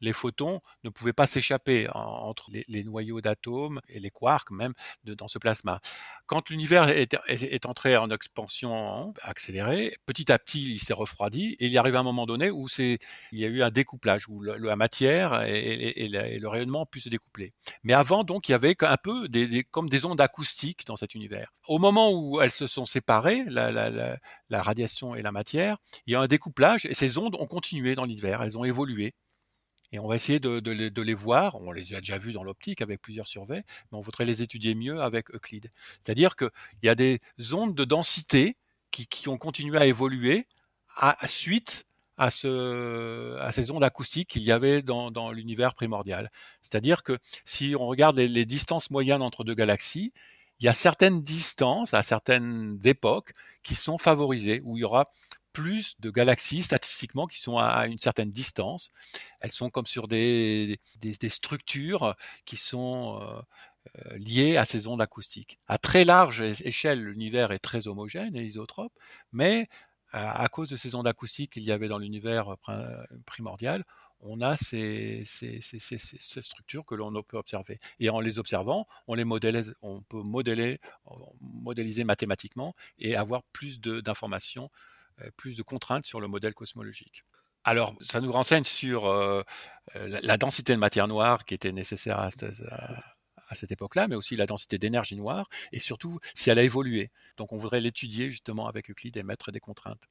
les 0.00 0.12
photons 0.12 0.60
ne 0.84 0.90
pouvaient 0.90 1.12
pas 1.12 1.26
s'échapper 1.26 1.88
entre 1.92 2.50
les, 2.50 2.84
noyaux 2.84 3.20
d'atomes 3.20 3.80
et 3.88 4.00
les 4.00 4.10
quarks 4.10 4.50
même 4.50 4.72
dans 5.04 5.28
ce 5.28 5.38
plasma. 5.38 5.80
Quand 6.26 6.50
l'univers 6.50 6.88
est, 6.88 7.66
entré 7.66 7.96
en 7.96 8.10
expansion 8.10 9.14
accélérée, 9.22 9.96
petit 10.06 10.30
à 10.30 10.38
petit 10.38 10.62
il 10.62 10.78
s'est 10.78 10.92
refroidi 10.92 11.56
et 11.58 11.66
il 11.66 11.78
arrive 11.78 11.96
un 11.96 12.02
moment 12.02 12.26
donné 12.26 12.50
où 12.50 12.66
il 12.78 12.98
y 13.32 13.44
a 13.44 13.48
eu 13.48 13.62
un 13.62 13.70
découplage 13.70 14.28
où 14.28 14.42
la 14.42 14.76
matière 14.76 15.42
et, 15.42 16.08
le 16.08 16.48
rayonnement 16.48 16.82
ont 16.82 16.86
pu 16.86 17.00
se 17.00 17.08
découpler. 17.08 17.52
Mais 17.82 17.92
avant 17.92 18.24
donc 18.24 18.48
il 18.48 18.52
y 18.52 18.54
avait 18.54 18.76
un 18.82 18.96
peu 19.02 19.28
comme 19.70 19.88
des 19.88 20.04
ondes 20.04 20.20
acoustiques 20.20 20.86
dans 20.86 20.96
cet 20.96 21.14
univers. 21.14 21.52
Au 21.66 21.78
moment 21.78 22.12
où 22.12 22.40
elles 22.40 22.50
se 22.50 22.66
sont 22.66 22.86
séparées, 22.86 23.44
la, 23.48 23.70
la 23.70 24.62
radiation 24.62 25.14
et 25.14 25.22
la 25.22 25.32
matière, 25.32 25.78
il 26.06 26.12
y 26.12 26.16
a 26.16 26.20
un 26.20 26.26
découplage 26.26 26.86
et 26.86 26.94
ces 26.94 27.18
ondes 27.18 27.36
ont 27.38 27.46
continué 27.46 27.94
dans 27.94 28.04
l'univers, 28.04 28.42
elles 28.42 28.58
ont 28.58 28.64
évolué. 28.64 29.14
Et 29.92 29.98
on 29.98 30.06
va 30.06 30.16
essayer 30.16 30.38
de, 30.38 31.02
les, 31.02 31.14
voir. 31.14 31.56
On 31.56 31.72
les 31.72 31.94
a 31.94 32.00
déjà 32.00 32.18
vus 32.18 32.32
dans 32.32 32.44
l'optique 32.44 32.82
avec 32.82 33.00
plusieurs 33.00 33.26
surveys, 33.26 33.64
mais 33.90 33.98
on 33.98 34.00
voudrait 34.00 34.26
les 34.26 34.42
étudier 34.42 34.74
mieux 34.74 35.00
avec 35.00 35.30
Euclide. 35.34 35.70
C'est-à-dire 36.02 36.36
qu'il 36.36 36.50
y 36.82 36.88
a 36.88 36.94
des 36.94 37.20
ondes 37.52 37.74
de 37.74 37.84
densité 37.84 38.56
qui, 38.90 39.28
ont 39.28 39.38
continué 39.38 39.78
à 39.78 39.86
évoluer 39.86 40.46
à, 40.96 41.16
suite 41.28 41.86
à, 42.16 42.30
ces 42.30 43.70
ondes 43.70 43.84
acoustiques 43.84 44.28
qu'il 44.28 44.42
y 44.42 44.50
avait 44.50 44.82
dans, 44.82 45.30
l'univers 45.32 45.74
primordial. 45.74 46.30
C'est-à-dire 46.62 47.02
que 47.02 47.18
si 47.44 47.74
on 47.78 47.86
regarde 47.86 48.16
les, 48.16 48.28
les 48.28 48.44
distances 48.44 48.90
moyennes 48.90 49.22
entre 49.22 49.44
deux 49.44 49.54
galaxies, 49.54 50.12
il 50.60 50.66
y 50.66 50.68
a 50.68 50.74
certaines 50.74 51.22
distances 51.22 51.94
à 51.94 52.02
certaines 52.02 52.80
époques 52.84 53.32
qui 53.62 53.74
sont 53.76 53.96
favorisées, 53.96 54.60
où 54.64 54.76
il 54.76 54.80
y 54.80 54.84
aura 54.84 55.08
plus 55.52 55.98
de 56.00 56.10
galaxies 56.10 56.62
statistiquement 56.62 57.26
qui 57.26 57.40
sont 57.40 57.58
à 57.58 57.86
une 57.86 57.98
certaine 57.98 58.30
distance. 58.30 58.90
Elles 59.40 59.52
sont 59.52 59.70
comme 59.70 59.86
sur 59.86 60.08
des, 60.08 60.78
structures 61.28 62.14
qui 62.44 62.56
sont 62.56 63.20
euh, 63.20 63.40
euh, 63.98 64.18
liées 64.18 64.56
à 64.56 64.64
ces 64.64 64.88
ondes 64.88 65.02
acoustiques. 65.02 65.58
À 65.66 65.78
très 65.78 66.04
large 66.04 66.40
échelle, 66.40 67.02
l'univers 67.02 67.52
est 67.52 67.58
très 67.58 67.88
homogène 67.88 68.36
et 68.36 68.44
isotrope, 68.44 68.92
mais 69.32 69.68
à 70.12 70.48
cause 70.48 70.70
de 70.70 70.76
ces 70.76 70.94
ondes 70.94 71.06
acoustiques 71.06 71.52
qu'il 71.52 71.64
y 71.64 71.70
avait 71.70 71.88
dans 71.88 71.98
l'univers 71.98 72.56
primordial, 73.26 73.84
on 74.20 74.40
a 74.40 74.56
ces, 74.56 75.24
structures 75.24 76.84
que 76.84 76.94
l'on 76.94 77.22
peut 77.22 77.36
observer. 77.36 77.78
Et 78.00 78.10
en 78.10 78.20
les 78.20 78.38
observant, 78.38 78.86
on 79.06 79.16
peut 80.02 80.22
modéliser 80.22 82.04
mathématiquement 82.04 82.74
et 82.98 83.16
avoir 83.16 83.42
plus 83.52 83.80
d'informations 83.80 84.64
euh, 84.64 84.97
plus 85.36 85.56
de 85.56 85.62
contraintes 85.62 86.06
sur 86.06 86.20
le 86.20 86.28
modèle 86.28 86.54
cosmologique. 86.54 87.24
Alors, 87.64 87.94
ça 88.00 88.20
nous 88.20 88.32
renseigne 88.32 88.64
sur 88.64 89.06
euh, 89.06 89.42
la, 89.94 90.36
densité 90.38 90.72
de 90.72 90.78
matière 90.78 91.08
noire 91.08 91.44
qui 91.44 91.54
était 91.54 91.72
nécessaire 91.72 92.18
à, 92.18 92.28
à 92.70 93.07
cette 93.54 93.72
époque-là, 93.72 94.08
mais 94.08 94.16
aussi 94.16 94.36
la 94.36 94.46
densité 94.46 94.78
d'énergie 94.78 95.16
noire, 95.16 95.48
et 95.72 95.78
surtout 95.78 96.18
si 96.34 96.50
elle 96.50 96.58
a 96.58 96.62
évolué. 96.62 97.10
Donc 97.36 97.52
on 97.52 97.56
voudrait 97.56 97.80
l'étudier 97.80 98.30
justement 98.30 98.66
avec 98.68 98.90
Euclide 98.90 99.16
et 99.16 99.22
mettre 99.22 99.50
des 99.52 99.60
contraintes 99.60 100.02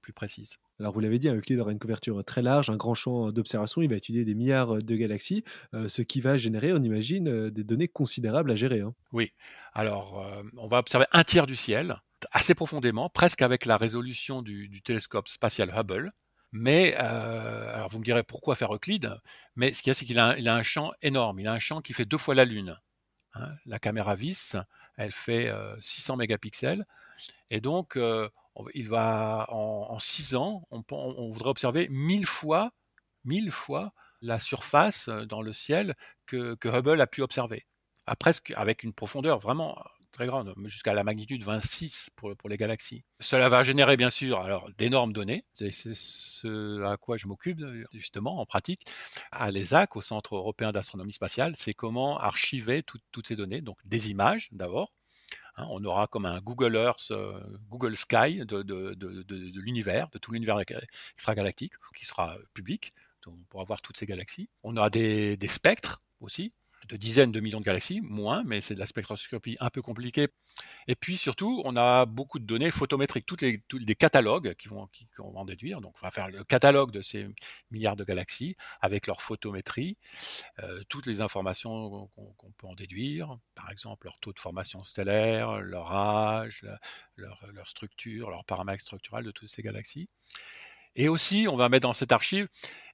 plus 0.00 0.12
précises. 0.12 0.56
Alors 0.80 0.92
vous 0.92 1.00
l'avez 1.00 1.18
dit, 1.18 1.28
Euclide 1.28 1.60
aura 1.60 1.72
une 1.72 1.78
couverture 1.78 2.24
très 2.24 2.42
large, 2.42 2.70
un 2.70 2.76
grand 2.76 2.94
champ 2.94 3.30
d'observation, 3.32 3.82
il 3.82 3.90
va 3.90 3.96
étudier 3.96 4.24
des 4.24 4.34
milliards 4.34 4.78
de 4.78 4.96
galaxies, 4.96 5.44
euh, 5.74 5.88
ce 5.88 6.02
qui 6.02 6.20
va 6.20 6.36
générer, 6.36 6.72
on 6.72 6.82
imagine, 6.82 7.28
euh, 7.28 7.50
des 7.50 7.64
données 7.64 7.88
considérables 7.88 8.50
à 8.50 8.56
gérer. 8.56 8.80
hein. 8.80 8.94
Oui, 9.12 9.32
alors 9.74 10.24
euh, 10.24 10.42
on 10.56 10.68
va 10.68 10.78
observer 10.78 11.06
un 11.12 11.24
tiers 11.24 11.46
du 11.46 11.56
ciel, 11.56 12.00
assez 12.30 12.54
profondément, 12.54 13.10
presque 13.10 13.42
avec 13.42 13.66
la 13.66 13.76
résolution 13.76 14.42
du, 14.42 14.68
du 14.68 14.80
télescope 14.80 15.28
spatial 15.28 15.70
Hubble. 15.76 16.08
Mais, 16.58 16.94
euh, 16.98 17.74
alors 17.74 17.90
vous 17.90 17.98
me 17.98 18.04
direz 18.04 18.22
pourquoi 18.22 18.54
faire 18.54 18.74
Euclide 18.74 19.20
Mais 19.56 19.74
ce 19.74 19.82
qu'il 19.82 19.90
y 19.90 19.92
a, 19.92 19.94
c'est 19.94 20.06
qu'il 20.06 20.18
a, 20.18 20.54
un- 20.54 20.62
champ 20.62 20.92
énorme. 21.02 21.38
Il 21.38 21.46
a 21.46 21.52
un 21.52 21.58
champ 21.58 21.82
qui 21.82 21.92
fait 21.92 22.06
deux 22.06 22.16
fois 22.16 22.34
la 22.34 22.46
Lune. 22.46 22.80
hein. 23.34 23.50
La 23.66 23.78
caméra 23.78 24.14
vis, 24.14 24.56
elle 24.96 25.12
fait 25.12 25.48
euh, 25.48 25.78
600 25.80 26.16
mégapixels. 26.16 26.86
Et 27.50 27.60
donc, 27.60 27.96
euh, 27.96 28.30
il 28.74 28.88
va, 28.88 29.46
en, 29.50 29.98
6 29.98 30.34
ans, 30.34 30.66
on, 30.70 31.30
voudrait 31.30 31.50
observer 31.50 31.88
1000 31.90 32.24
fois, 32.24 32.72
1000 33.24 33.50
fois 33.50 33.92
la 34.22 34.38
surface 34.38 35.08
euh, 35.08 35.26
dans 35.26 35.42
le 35.42 35.52
ciel 35.52 35.94
que, 36.24 36.56
Hubble 36.64 37.00
a 37.02 37.06
pu 37.06 37.20
observer. 37.20 37.64
Presque 38.18 38.52
avec 38.56 38.82
une 38.82 38.94
profondeur 38.94 39.38
vraiment 39.38 39.76
très 40.16 40.26
grande, 40.26 40.54
jusqu'à 40.64 40.94
la 40.94 41.04
magnitude 41.04 41.42
26 41.44 42.08
pour, 42.16 42.34
pour 42.36 42.48
les 42.48 42.56
galaxies. 42.56 43.04
Cela 43.20 43.50
va 43.50 43.62
générer 43.62 43.98
bien 43.98 44.08
sûr 44.10 44.40
alors 44.40 44.70
d'énormes 44.78 45.12
données. 45.12 45.44
C'est 45.52 45.70
ce 45.70 46.82
à 46.84 46.96
quoi 46.96 47.18
je 47.18 47.26
m'occupe 47.26 47.60
justement 47.92 48.40
en 48.40 48.46
pratique 48.46 48.82
à 49.30 49.50
l'ESAC, 49.50 49.94
au 49.94 50.00
Centre 50.00 50.34
européen 50.36 50.72
d'astronomie 50.72 51.12
spatiale. 51.12 51.54
C'est 51.56 51.74
comment 51.74 52.18
archiver 52.18 52.82
tout- 52.82 52.98
toutes 53.12 53.28
ces 53.28 53.36
données, 53.36 53.60
donc 53.60 53.76
des 53.84 54.10
images 54.10 54.48
d'abord. 54.52 54.90
Hein, 55.56 55.66
on 55.70 55.84
aura 55.84 56.06
comme 56.06 56.24
un 56.24 56.40
Google 56.40 56.76
Earth, 56.76 57.10
euh, 57.10 57.38
Google 57.68 57.94
Sky 57.96 58.44
de- 58.46 58.62
de- 58.62 58.94
de 58.94 59.60
l'univers, 59.60 60.08
de 60.10 60.18
tout 60.18 60.32
l'univers 60.32 60.58
extragalactique, 61.14 61.72
qui 61.96 62.06
sera 62.06 62.36
public. 62.54 62.92
Donc 63.24 63.34
on 63.38 63.44
pourra 63.50 63.64
voir 63.64 63.82
toutes 63.82 63.96
ces 63.98 64.06
galaxies. 64.06 64.48
On 64.62 64.76
aura 64.76 64.88
des, 64.88 65.36
des 65.36 65.48
spectres 65.48 66.02
aussi, 66.20 66.50
de 66.88 66.96
dizaines 66.96 67.32
de 67.32 67.40
millions 67.40 67.60
de 67.60 67.64
galaxies, 67.64 68.00
moins, 68.00 68.42
mais 68.44 68.60
c'est 68.60 68.74
de 68.74 68.78
la 68.78 68.86
spectroscopie 68.86 69.56
un 69.60 69.70
peu 69.70 69.82
compliquée. 69.82 70.28
Et 70.88 70.94
puis 70.94 71.16
surtout, 71.16 71.62
on 71.64 71.76
a 71.76 72.06
beaucoup 72.06 72.38
de 72.38 72.44
données 72.44 72.70
photométriques, 72.70 73.26
toutes 73.26 73.42
les, 73.42 73.60
tous 73.68 73.78
les 73.78 73.94
catalogues 73.94 74.54
qui 74.54 74.68
vont, 74.68 74.86
qui, 74.88 75.08
qu'on 75.16 75.32
va 75.32 75.40
en 75.40 75.44
déduire. 75.44 75.80
Donc, 75.80 75.94
on 76.00 76.06
va 76.06 76.10
faire 76.10 76.28
le 76.28 76.44
catalogue 76.44 76.90
de 76.90 77.02
ces 77.02 77.26
milliards 77.70 77.96
de 77.96 78.04
galaxies 78.04 78.56
avec 78.80 79.06
leur 79.06 79.22
photométrie, 79.22 79.96
euh, 80.62 80.82
toutes 80.88 81.06
les 81.06 81.20
informations 81.20 82.08
qu'on, 82.16 82.52
peut 82.56 82.66
en 82.66 82.74
déduire, 82.74 83.38
par 83.54 83.70
exemple 83.70 84.06
leur 84.06 84.18
taux 84.20 84.32
de 84.32 84.38
formation 84.38 84.82
stellaire, 84.84 85.60
leur 85.60 85.92
âge, 85.92 86.64
leur, 87.16 87.44
leur 87.52 87.68
structure, 87.68 88.30
leurs 88.30 88.44
paramètres 88.44 88.82
structurels 88.82 89.24
de 89.24 89.30
toutes 89.30 89.48
ces 89.48 89.62
galaxies. 89.62 90.08
Et 90.96 91.08
aussi, 91.08 91.46
on 91.48 91.56
va 91.56 91.68
mettre 91.68 91.86
dans 91.86 91.92
cette 91.92 92.10
archive 92.10 92.48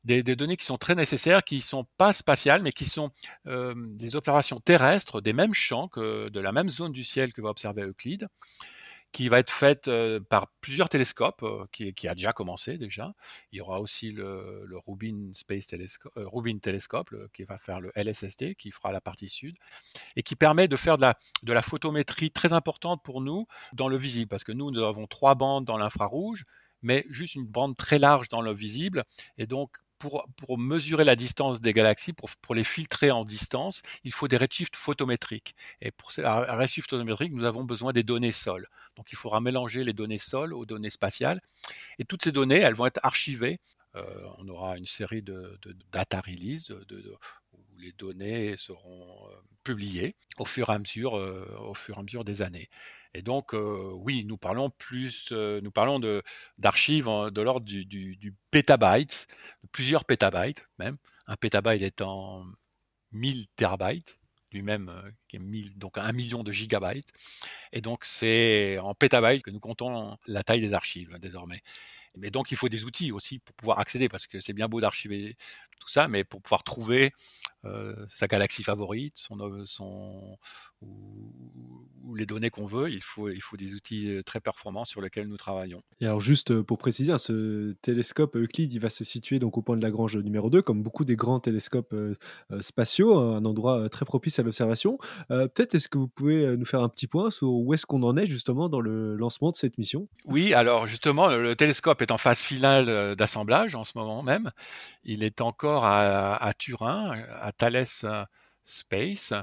des, 0.05 0.23
données 0.23 0.57
qui 0.57 0.65
sont 0.65 0.77
très 0.77 0.97
nécessaires, 0.97 1.45
qui 1.45 1.61
sont 1.61 1.87
pas 1.97 2.13
spatiales, 2.13 2.63
mais 2.63 2.73
qui 2.73 2.85
sont 2.85 3.11
euh, 3.47 3.75
des 3.77 4.17
observations 4.17 4.61
terrestres 4.61 5.21
des 5.21 5.33
mêmes 5.33 5.55
champs, 5.55 5.89
que, 5.89 6.29
de 6.29 6.41
la 6.41 6.53
même 6.53 6.69
zone 6.69 6.93
du 6.93 7.05
ciel 7.05 7.33
que 7.33 7.41
va 7.41 7.51
observer 7.51 7.83
Euclide, 7.83 8.29
qui 9.13 9.29
va 9.29 9.39
être 9.39 9.53
faite 9.53 9.87
euh, 9.87 10.19
par 10.19 10.49
plusieurs 10.61 10.89
télescopes, 10.89 11.45
euh, 11.45 11.67
qui, 11.71 12.09
a 12.09 12.15
déjà 12.17 12.33
commencé 12.33 12.77
déjà. 12.77 13.15
Il 13.53 13.59
y 13.59 13.61
aura 13.61 13.81
aussi 13.81 14.11
le, 14.11 14.67
Rubin 14.85 15.31
Space 15.33 15.69
Telescope, 15.69 17.15
qui 17.33 17.45
va 17.45 17.59
faire 17.59 17.81
le 17.81 17.93
LSST, 17.95 18.57
qui 18.57 18.73
fera 18.73 18.91
la 18.91 19.01
partie 19.01 19.29
sud, 19.29 19.57
et 20.17 20.25
qui 20.25 20.35
permet 20.35 20.67
de 20.67 20.77
faire 20.77 20.97
de 20.97 21.03
la, 21.03 21.17
de 21.45 21.53
la 21.53 21.63
photométrie 21.63 22.33
très 22.33 22.53
importante 22.53 23.05
pour 23.05 23.21
nous 23.21 23.47
dans 23.73 23.89
le 23.89 23.97
visible, 23.97 24.29
parce 24.29 24.43
que 24.43 24.53
nous, 24.53 24.73
nous 24.73 24.83
avons 24.83 25.07
trois 25.07 25.37
bandes 25.37 25.65
dans 25.65 25.79
l'infrarouge, 25.79 26.45
mais 26.83 27.05
juste 27.09 27.35
une 27.35 27.47
bande 27.47 27.77
très 27.77 27.99
large 27.99 28.29
dans 28.29 28.41
le 28.41 28.53
visible, 28.53 29.05
et 29.39 29.47
donc 29.47 29.79
pour, 30.03 30.27
pour 30.37 30.59
mesurer 30.59 31.05
la 31.05 31.15
distance 31.15 31.61
des 31.61 31.73
galaxies, 31.73 32.13
pour, 32.13 32.29
pour 32.43 32.57
les 32.57 32.65
filtrer 32.65 33.13
en 33.13 33.25
distance, 33.25 33.83
il 34.03 34.13
faut 34.13 34.27
des 34.27 34.37
redshifts 34.37 34.75
photométriques. 34.75 35.55
Et 35.81 35.93
pour 35.93 36.11
ces 36.11 36.23
redshift 36.25 36.91
photométrique, 36.91 37.33
nous 37.33 37.45
avons 37.45 37.63
besoin 37.63 37.93
des 37.93 38.03
données 38.03 38.33
sol. 38.33 38.67
Donc 38.97 39.13
il 39.13 39.17
faudra 39.17 39.41
mélanger 39.41 39.85
les 39.85 39.93
données 39.93 40.19
sol 40.19 40.55
aux 40.55 40.67
données 40.67 40.91
spatiales. 40.91 41.41
Et 42.01 42.05
toutes 42.05 42.25
ces 42.25 42.33
données, 42.33 42.59
elles 42.59 42.75
vont 42.75 42.87
être 42.87 42.99
archivées. 43.05 43.61
Euh, 43.95 44.03
on 44.39 44.49
aura 44.49 44.77
une 44.77 44.87
série 44.87 45.23
de, 45.23 45.57
de 45.63 45.77
data 45.93 46.21
release 46.21 46.75
de, 46.89 47.15
les 47.83 47.93
données 47.93 48.57
seront 48.57 49.29
euh, 49.31 49.35
publiées 49.65 50.17
au 50.39 50.45
fur 50.45 50.71
et 50.71 50.75
à 50.75 50.79
mesure, 50.79 51.19
euh, 51.19 51.45
au 51.61 51.75
fur 51.75 51.97
et 51.97 52.01
à 52.01 52.03
mesure 52.03 52.25
des 52.25 52.43
années. 52.43 52.69
Et 53.15 53.23
donc, 53.23 53.55
euh, 53.55 53.91
oui, 53.95 54.25
nous 54.25 54.39
parlons 54.39 54.71
plus, 54.71 55.33
nous 55.33 55.71
parlons 55.71 56.01
d'archives 56.59 57.09
en- 57.09 57.31
de 57.31 57.41
l'ordre 57.43 57.67
du, 57.67 57.85
du, 57.85 58.17
du 58.17 58.35
pétabyte, 58.51 59.27
plusieurs 59.73 60.05
pétabytes 60.05 60.67
même. 60.79 60.97
Un 61.27 61.37
pétabyte 61.37 61.83
étant 61.83 62.45
1000 63.13 63.47
terabytes, 63.57 64.17
lui-même 64.53 64.91
qui 65.29 65.37
est 65.37 65.41
1000, 65.41 65.79
donc 65.79 65.99
un 65.99 66.13
million 66.13 66.43
de 66.43 66.53
gigabytes. 66.53 67.11
Et 67.73 67.81
donc 67.81 68.05
c'est 68.05 68.79
en 68.79 68.95
pétabytes 68.95 69.43
que 69.43 69.51
nous 69.51 69.61
comptons 69.61 70.17
la 70.27 70.43
taille 70.43 70.61
des 70.61 70.75
archives 70.75 71.19
désormais. 71.19 71.63
Mais 72.17 72.31
donc 72.31 72.51
il 72.53 72.57
faut 72.57 72.69
des 72.69 72.85
outils 72.85 73.13
aussi 73.13 73.39
pour 73.41 73.55
pouvoir 73.57 73.79
accéder, 73.81 74.09
parce 74.09 74.27
que 74.27 74.41
c'est 74.41 74.53
bien 74.53 74.69
beau 74.69 74.81
d'archiver 74.81 75.37
tout 75.81 75.89
ça, 75.89 76.09
mais 76.09 76.25
pour 76.25 76.43
pouvoir 76.43 76.65
trouver 76.65 77.13
euh, 77.65 77.95
sa 78.09 78.27
galaxie 78.27 78.63
favorite, 78.63 79.15
son, 79.17 79.65
son 79.65 80.37
ou, 80.81 81.87
ou 82.05 82.15
les 82.15 82.27
données 82.27 82.51
qu'on 82.51 82.67
veut, 82.67 82.91
il 82.91 83.03
faut, 83.03 83.29
il 83.29 83.41
faut 83.41 83.57
des 83.57 83.75
outils 83.75 84.09
euh, 84.09 84.23
très 84.23 84.41
performants 84.41 84.85
sur 84.85 85.01
lesquels 85.01 85.29
nous 85.29 85.37
travaillons. 85.37 85.81
Et 86.01 86.07
alors 86.07 86.21
juste 86.21 86.51
euh, 86.51 86.63
pour 86.63 86.79
préciser, 86.79 87.13
hein, 87.13 87.19
ce 87.19 87.73
télescope 87.83 88.37
Euclide, 88.37 88.73
il 88.73 88.81
va 88.81 88.91
se 88.91 89.05
situer 89.05 89.39
donc 89.39 89.57
au 89.59 89.63
point 89.63 89.77
de 89.77 89.83
Lagrange 89.83 90.17
numéro 90.17 90.51
2, 90.51 90.63
comme 90.63 90.83
beaucoup 90.83 91.05
des 91.05 91.17
grands 91.17 91.41
télescopes 91.41 91.93
euh, 91.93 92.17
spatiaux, 92.61 93.17
hein, 93.17 93.37
un 93.37 93.45
endroit 93.45 93.89
très 93.89 94.05
propice 94.05 94.39
à 94.39 94.43
l'observation. 94.43 94.99
Euh, 95.31 95.47
Peut-être 95.49 95.75
est-ce 95.75 95.89
que 95.89 95.99
vous 95.99 96.09
pouvez 96.09 96.57
nous 96.57 96.65
faire 96.65 96.83
un 96.83 96.89
petit 96.89 97.07
point 97.07 97.31
sur 97.31 97.51
où 97.53 97.75
est-ce 97.75 97.87
qu'on 97.87 98.03
en 98.03 98.17
est 98.17 98.27
justement 98.27 98.69
dans 98.69 98.81
le 98.81 99.17
lancement 99.17 99.51
de 99.51 99.57
cette 99.57 99.79
mission? 99.79 100.09
Oui, 100.27 100.55
alors 100.55 100.87
justement, 100.87 101.29
le, 101.29 101.43
le 101.43 101.57
télescope 101.57 102.03
est 102.03 102.11
en 102.11 102.19
phase 102.19 102.41
finale 102.41 103.15
d'assemblage 103.17 103.75
en 103.75 103.85
ce 103.85 103.93
moment 103.97 104.23
même. 104.23 104.51
Il 105.05 105.23
est 105.23 105.41
encore 105.41 105.85
à, 105.85 106.35
à 106.37 106.53
Turin, 106.55 107.17
à 107.41 107.52
Thales 107.53 107.85
euh, 108.05 108.25
Space, 108.65 109.35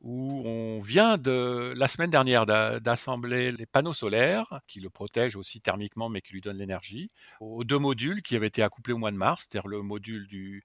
où 0.00 0.42
on 0.46 0.80
vient 0.80 1.18
de 1.18 1.72
la 1.76 1.88
semaine 1.88 2.10
dernière 2.10 2.46
d'a- 2.46 2.80
d'assembler 2.80 3.52
les 3.52 3.66
panneaux 3.66 3.94
solaires 3.94 4.60
qui 4.66 4.80
le 4.80 4.90
protègent 4.90 5.36
aussi 5.36 5.60
thermiquement 5.60 6.08
mais 6.08 6.20
qui 6.20 6.34
lui 6.34 6.42
donnent 6.42 6.58
l'énergie 6.58 7.08
aux 7.40 7.64
deux 7.64 7.78
modules 7.78 8.22
qui 8.22 8.36
avaient 8.36 8.46
été 8.48 8.62
accouplés 8.62 8.92
au 8.92 8.98
mois 8.98 9.10
de 9.10 9.16
mars, 9.16 9.46
c'est-à-dire 9.48 9.68
le 9.68 9.82
module 9.82 10.26
du 10.26 10.62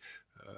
euh, 0.48 0.52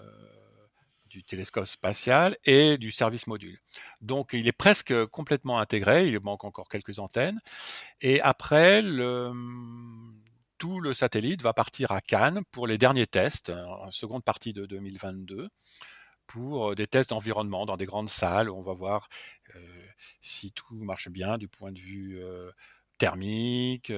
télescope 1.21 1.65
spatial 1.65 2.35
et 2.45 2.77
du 2.77 2.91
service 2.91 3.27
module. 3.27 3.59
Donc 4.01 4.31
il 4.33 4.47
est 4.47 4.51
presque 4.51 5.05
complètement 5.07 5.59
intégré, 5.59 6.07
il 6.07 6.19
manque 6.19 6.43
encore 6.43 6.69
quelques 6.69 6.99
antennes. 6.99 7.39
Et 8.01 8.19
après, 8.21 8.81
tout 10.57 10.79
le 10.79 10.93
satellite 10.93 11.41
va 11.41 11.53
partir 11.53 11.91
à 11.91 12.01
Cannes 12.01 12.41
pour 12.51 12.67
les 12.67 12.77
derniers 12.77 13.07
tests, 13.07 13.51
en 13.51 13.91
seconde 13.91 14.23
partie 14.23 14.53
de 14.53 14.65
2022, 14.65 15.47
pour 16.27 16.75
des 16.75 16.87
tests 16.87 17.09
d'environnement 17.11 17.65
dans 17.65 17.77
des 17.77 17.85
grandes 17.85 18.09
salles 18.09 18.49
où 18.49 18.55
on 18.57 18.63
va 18.63 18.73
voir 18.73 19.07
si 20.21 20.51
tout 20.51 20.75
marche 20.83 21.09
bien 21.09 21.37
du 21.37 21.47
point 21.47 21.71
de 21.71 21.79
vue 21.79 22.19
thermique, 22.97 23.91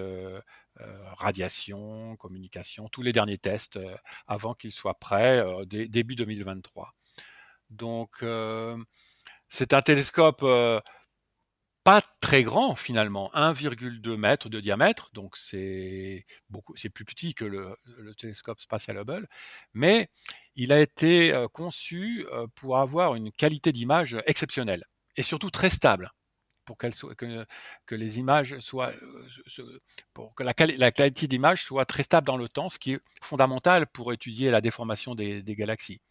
radiation, 0.78 2.16
communication, 2.18 2.90
tous 2.90 3.02
les 3.02 3.14
derniers 3.14 3.38
tests 3.38 3.80
avant 4.28 4.54
qu'ils 4.54 4.72
soient 4.72 5.00
prêts 5.00 5.44
dé- 5.66 5.88
début 5.88 6.16
2023. 6.16 6.94
Donc 7.70 8.24
c'est 9.50 9.74
un 9.74 9.82
télescope 9.82 10.44
pas 11.84 12.02
très 12.20 12.44
grand 12.44 12.74
finalement, 12.76 13.30
1,2 13.36 14.18
mètre 14.18 14.50
de 14.50 14.60
diamètre, 14.60 15.12
donc 15.14 15.38
c'est 15.38 16.26
c'est 16.76 16.90
plus 16.90 17.06
petit 17.06 17.36
que 17.36 17.46
le, 17.46 17.78
le 18.00 18.16
télescope 18.16 18.60
spatial 18.60 18.98
Hubble, 18.98 19.28
mais 19.76 20.10
il 20.56 20.72
a 20.72 20.80
été 20.80 21.34
euh, 21.34 21.48
conçu 21.48 22.26
euh, 22.32 22.48
pour 22.56 22.78
avoir 22.78 23.16
une 23.16 23.32
qualité 23.32 23.72
d'image 23.72 24.18
exceptionnelle 24.26 24.86
et 25.18 25.24
surtout 25.24 25.50
très 25.50 25.70
stable 25.70 26.10
pour 26.66 26.78
soit, 26.92 27.14
que, 27.14 27.46
les 27.96 28.18
images 28.18 28.58
soient, 28.58 28.92
euh, 29.60 29.80
pour 30.14 30.34
que 30.34 30.42
la, 30.42 30.54
quali- 30.54 30.78
la 30.78 30.92
qualité 30.92 31.28
d'image 31.28 31.64
soit 31.64 31.86
très 31.86 32.02
stable 32.02 32.26
dans 32.26 32.38
le 32.38 32.50
temps, 32.50 32.70
ce 32.70 32.80
qui 32.80 32.94
est 32.94 33.00
fondamental 33.22 33.86
pour 33.86 34.12
étudier 34.14 34.50
la 34.50 34.62
déformation 34.62 35.14
des, 35.14 35.44
galaxies. 35.44 36.02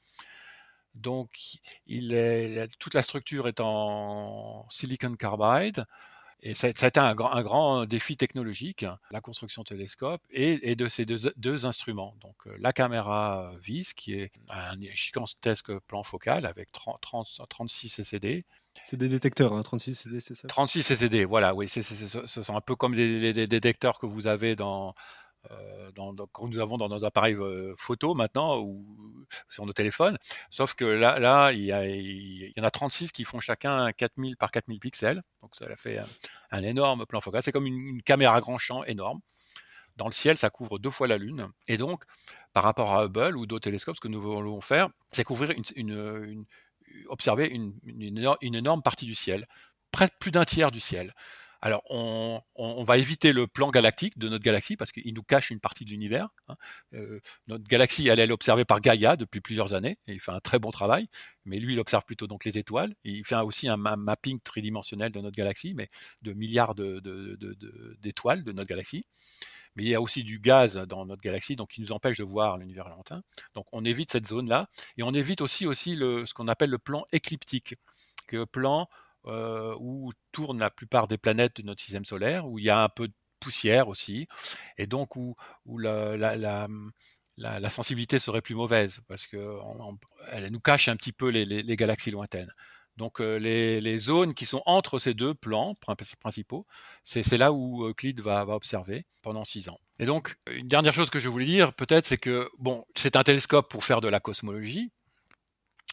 Donc, 0.94 1.36
toute 2.78 2.94
la 2.94 3.02
structure 3.02 3.48
est 3.48 3.58
en 3.58 4.64
silicon 4.70 5.16
carbide 5.16 5.86
Et 6.46 6.52
ça, 6.54 6.68
ça 6.76 6.86
a 6.86 6.88
été 6.88 7.00
un 7.00 7.14
grand, 7.14 7.32
un 7.32 7.42
grand 7.42 7.86
défi 7.86 8.16
technologique, 8.16 8.84
la 9.10 9.20
construction 9.22 9.62
de 9.62 9.68
télescope 9.68 10.20
et, 10.30 10.70
et 10.70 10.76
de 10.76 10.88
ces 10.88 11.06
deux, 11.06 11.32
deux 11.36 11.64
instruments. 11.66 12.14
Donc 12.20 12.36
euh, 12.46 12.54
la 12.60 12.72
caméra 12.74 13.50
vis, 13.62 13.94
qui 13.94 14.12
est 14.14 14.30
un 14.50 14.78
gigantesque 14.92 15.76
plan 15.86 16.02
focal 16.02 16.44
avec 16.44 16.70
30, 16.70 17.00
30 17.00 17.40
36 17.48 17.88
CCD, 17.88 18.44
C'est 18.82 18.98
des 18.98 19.08
détecteurs, 19.08 19.54
hein, 19.54 19.62
36 19.62 19.94
CD, 19.94 20.20
c'est 20.20 20.34
ça? 20.34 20.46
36 20.48 20.82
CCD, 20.82 21.24
voilà, 21.24 21.54
oui, 21.54 21.66
c'est, 21.68 21.80
c'est- 21.82 21.94
c'est- 21.94 22.26
ce 22.26 22.42
sont 22.42 22.56
un 22.56 22.60
peu 22.60 22.76
comme 22.76 22.94
des, 22.94 23.20
des- 23.20 23.32
des 23.32 23.46
détecteurs 23.46 23.98
que 23.98 24.06
vous 24.06 24.26
avez 24.26 24.54
dans, 24.54 24.90
euh, 24.90 24.92
dans- 25.94 26.14
que 26.14 26.46
nous 26.46 26.58
avons 26.58 26.76
dans 26.76 26.88
nos 26.88 27.04
appareils 27.04 27.34
euh, 27.34 27.74
photo 27.76 28.14
maintenant 28.14 28.58
ou 28.58 28.84
sur 29.48 29.66
nos 29.66 29.72
téléphones. 29.72 30.18
Sauf 30.50 30.74
que 30.74 30.84
là, 30.84 31.52
il, 31.52 31.64
y 31.64 32.60
en 32.60 32.64
a 32.64 32.70
36 32.70 33.12
qui 33.12 33.24
font 33.24 33.40
chacun 33.40 33.92
4000 33.92 34.36
par 34.36 34.50
4000 34.50 34.80
pixels. 34.80 35.22
Donc 35.42 35.54
ça 35.54 35.66
fait 35.76 36.00
un, 36.50 36.62
énorme 36.62 37.06
plan 37.06 37.20
focal. 37.20 37.42
C'est 37.42 37.52
comme 37.52 37.66
une, 37.66 37.78
une 37.78 38.02
caméra 38.02 38.40
grand 38.40 38.58
champ 38.58 38.84
énorme. 38.84 39.20
Dans 39.96 40.06
le 40.06 40.12
ciel, 40.12 40.36
ça 40.36 40.50
couvre 40.50 40.78
deux 40.78 40.90
fois 40.90 41.06
la 41.06 41.18
Lune. 41.18 41.48
Et 41.68 41.76
donc, 41.76 42.04
par 42.52 42.64
rapport 42.64 42.94
à 42.94 43.04
Hubble 43.04 43.36
ou 43.36 43.46
d'autres 43.46 43.64
télescopes, 43.64 43.96
ce 43.96 44.00
que 44.00 44.08
nous 44.08 44.20
voulons 44.20 44.60
faire, 44.60 44.88
c'est 45.12 45.22
couvrir 45.22 45.52
une, 45.76 46.44
observer 47.08 47.46
une, 47.46 47.74
une 47.84 48.54
énorme 48.54 48.82
partie 48.82 49.06
du 49.06 49.14
ciel, 49.14 49.46
presque 49.92 50.14
plus 50.18 50.32
d'un 50.32 50.44
tiers 50.44 50.72
du 50.72 50.80
ciel. 50.80 51.14
Alors, 51.64 51.82
on, 51.88 52.84
va 52.84 52.98
éviter 52.98 53.32
le 53.32 53.46
plan 53.46 53.70
galactique 53.70 54.18
de 54.18 54.28
notre 54.28 54.44
galaxie 54.44 54.76
parce 54.76 54.92
qu'il 54.92 55.14
nous 55.14 55.22
cache 55.22 55.50
une 55.50 55.60
partie 55.60 55.86
de 55.86 55.90
l'univers. 55.90 56.28
hein. 56.48 56.56
Euh, 56.92 57.20
notre 57.46 57.64
galaxie, 57.64 58.06
elle, 58.06 58.20
est 58.20 58.30
observée 58.30 58.66
par 58.66 58.82
Gaïa 58.82 59.16
depuis 59.16 59.40
plusieurs 59.40 59.72
années 59.72 59.96
et 60.06 60.12
il 60.12 60.20
fait 60.20 60.30
un 60.30 60.40
très 60.40 60.58
bon 60.58 60.70
travail. 60.70 61.08
Mais 61.46 61.58
lui, 61.58 61.72
il 61.72 61.80
observe 61.80 62.04
plutôt 62.04 62.28
les 62.44 62.58
étoiles. 62.58 62.94
Il 63.02 63.24
fait 63.24 63.36
aussi 63.36 63.66
un 63.66 63.78
ma- 63.78 63.96
mapping 63.96 64.40
tridimensionnel 64.40 65.10
de 65.10 65.20
notre 65.22 65.36
galaxie, 65.36 65.72
mais 65.72 65.88
de 66.20 66.34
milliards 66.34 66.74
d'étoiles 66.74 68.44
de 68.44 68.52
notre 68.52 68.68
galaxie. 68.68 69.06
Mais 69.74 69.84
il 69.84 69.88
y 69.88 69.94
a 69.94 70.02
aussi 70.02 70.22
du 70.22 70.40
gaz 70.40 70.76
dans 70.76 71.06
notre 71.06 71.22
galaxie, 71.22 71.56
donc 71.56 71.70
qui 71.70 71.80
nous 71.80 71.92
empêche 71.92 72.18
de 72.18 72.24
voir 72.24 72.58
l'univers 72.58 72.90
lointain. 72.90 73.22
Donc 73.54 73.64
on 73.72 73.86
évite 73.86 74.12
cette 74.12 74.26
zone-là, 74.26 74.68
et 74.98 75.02
on 75.02 75.14
évite 75.14 75.40
aussi 75.40 75.64
ce 75.64 76.34
qu'on 76.34 76.48
appelle 76.48 76.70
le 76.70 76.78
plan 76.78 77.06
écliptique, 77.10 77.76
le 78.30 78.44
plan 78.44 78.86
euh, 79.26 79.74
où 79.78 80.12
tournent 80.32 80.58
la 80.60 80.70
plupart 80.70 81.08
des 81.08 81.18
planètes 81.18 81.60
de 81.60 81.66
notre 81.66 81.82
système 81.82 82.04
solaire, 82.04 82.46
où 82.46 82.58
il 82.58 82.64
y 82.64 82.70
a 82.70 82.82
un 82.82 82.88
peu 82.88 83.08
de 83.08 83.14
poussière 83.40 83.88
aussi, 83.88 84.26
et 84.78 84.86
donc 84.86 85.16
où, 85.16 85.34
où 85.66 85.78
la, 85.78 86.68
sensibilité 87.70 88.18
serait 88.18 88.42
plus 88.42 88.54
mauvaise, 88.54 89.00
parce 89.08 89.26
que 89.26 89.36
on- 89.36 89.90
on- 89.92 89.98
elle 90.30 90.48
nous 90.50 90.60
cache 90.60 90.88
un 90.88 90.96
petit 90.96 91.12
peu 91.12 91.28
les, 91.28 91.76
galaxies 91.76 92.10
lointaines. 92.10 92.52
Donc 92.96 93.20
euh, 93.20 93.36
les, 93.38 93.98
zones 93.98 94.34
qui 94.34 94.46
sont 94.46 94.62
entre 94.66 94.98
ces 94.98 95.14
deux 95.14 95.34
plans 95.34 95.74
prin- 95.80 95.96
principaux, 96.20 96.66
c'est 97.02 97.36
là 97.36 97.52
où 97.52 97.84
Euclide 97.84 98.20
va, 98.20 98.46
observer 98.46 99.04
pendant 99.22 99.44
six 99.44 99.68
ans. 99.68 99.78
Et 99.98 100.06
donc, 100.06 100.36
une 100.50 100.68
dernière 100.68 100.92
chose 100.94 101.10
que 101.10 101.20
je 101.20 101.28
voulais 101.28 101.44
dire, 101.46 101.72
peut-être, 101.72 102.06
c'est 102.06 102.18
que, 102.18 102.48
bon, 102.58 102.84
c'est 102.94 103.16
un 103.16 103.22
télescope 103.24 103.70
pour 103.70 103.84
faire 103.84 104.00
de 104.00 104.08
la 104.08 104.20
cosmologie, 104.20 104.90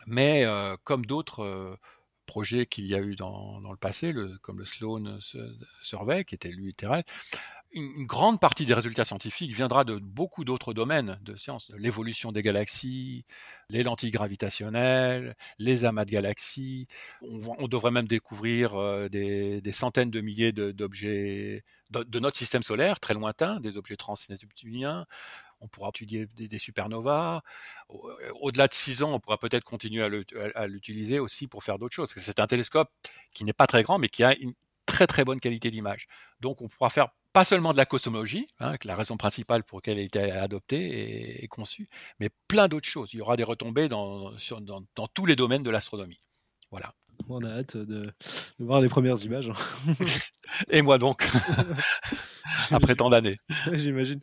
mais 0.07 0.45
euh, 0.45 0.75
comme 0.83 1.05
d'autres 1.05 1.77
projets 2.31 2.65
qu'il 2.65 2.85
y 2.85 2.95
a 2.95 2.99
eu 2.99 3.15
dans, 3.15 3.59
dans 3.59 3.71
le 3.71 3.77
passé, 3.77 4.13
comme 4.41 4.57
le 4.57 4.65
Sloan 4.65 5.19
Su- 5.19 5.37
Survey, 5.81 6.23
qui 6.23 6.35
était 6.35 6.47
lui 6.49 6.73
terrestre, 6.73 7.11
une, 7.73 8.05
grande 8.05 8.39
partie 8.39 8.65
des 8.65 8.73
résultats 8.73 9.05
scientifiques 9.05 9.51
viendra 9.51 9.83
de 9.83 9.97
beaucoup 9.97 10.45
d'autres 10.45 10.73
domaines 10.73 11.19
de 11.23 11.35
sciences, 11.35 11.69
de 11.69 11.77
l'évolution 11.77 12.31
des 12.31 12.41
galaxies, 12.41 13.25
les 13.69 13.83
lentilles 13.83 14.11
gravitationnelles, 14.11 15.35
les 15.59 15.83
amas 15.85 16.05
de 16.05 16.11
galaxies. 16.11 16.87
On, 17.21 17.67
devrait 17.67 17.91
même 17.91 18.07
découvrir 18.07 18.75
euh, 18.75 19.09
des, 19.09 19.61
des 19.61 19.71
centaines 19.71 20.11
de 20.11 20.21
milliers 20.21 20.51
d'objets 20.51 21.63
de, 21.89 22.03
de 22.03 22.19
notre 22.19 22.37
système 22.37 22.63
solaire, 22.63 22.99
très 22.99 23.13
lointain, 23.13 23.59
des 23.59 23.77
objets 23.77 23.97
transneptuniens. 23.97 25.05
On 25.61 25.67
pourra 25.67 25.89
étudier 25.89 26.25
des, 26.35 26.47
des 26.47 26.59
supernovas. 26.59 27.41
Au- 27.89 28.11
Au-delà 28.41 28.67
de 28.67 28.73
6 28.73 29.03
ans, 29.03 29.13
on 29.13 29.19
pourra 29.19 29.37
peut-être 29.37 29.63
continuer 29.63 30.03
à 30.55 30.67
l'utiliser 30.67 31.19
aussi 31.19 31.47
pour 31.47 31.63
faire 31.63 31.77
d'autres 31.79 31.95
choses. 31.95 32.11
C'est 32.17 32.39
un 32.39 32.47
télescope 32.47 32.89
qui 33.33 33.43
n'est 33.43 33.53
pas 33.53 33.67
très 33.67 33.83
grand, 33.83 33.97
mais 33.99 34.09
qui 34.09 34.23
a 34.23 34.35
une 34.37 34.53
très 34.85 35.07
très 35.07 35.23
bonne 35.23 35.39
qualité 35.39 35.71
d'image. 35.71 36.07
Donc 36.39 36.61
on 36.61 36.67
pourra 36.67 36.89
faire 36.89 37.09
pas 37.33 37.45
seulement 37.45 37.71
de 37.71 37.77
la 37.77 37.85
cosmologie, 37.85 38.47
hein, 38.59 38.75
la 38.83 38.95
raison 38.95 39.15
principale 39.15 39.63
pour 39.63 39.77
laquelle 39.77 39.97
elle 39.97 40.03
a 40.03 40.05
été 40.05 40.31
adoptée 40.33 40.81
et, 40.81 41.43
et 41.45 41.47
conçue, 41.47 41.87
mais 42.19 42.29
plein 42.49 42.67
d'autres 42.67 42.89
choses. 42.89 43.13
Il 43.13 43.19
y 43.19 43.21
aura 43.21 43.37
des 43.37 43.45
retombées 43.45 43.87
dans, 43.87 44.37
sur- 44.37 44.59
dans- 44.59 44.83
dans 44.95 45.07
tous 45.07 45.25
les 45.25 45.37
domaines 45.37 45.63
de 45.63 45.69
l'astronomie. 45.69 46.19
Voilà. 46.71 46.93
On 47.29 47.41
a 47.43 47.49
hâte 47.49 47.77
de, 47.77 47.85
de 48.05 48.13
voir 48.59 48.81
les 48.81 48.89
premières 48.89 49.21
images. 49.23 49.49
hein. 49.49 49.53
Et 50.71 50.81
moi 50.81 50.97
donc, 50.97 51.25
après 52.71 52.95
tant 52.95 53.09
d'années. 53.09 53.37
J'imagine. 53.71 54.19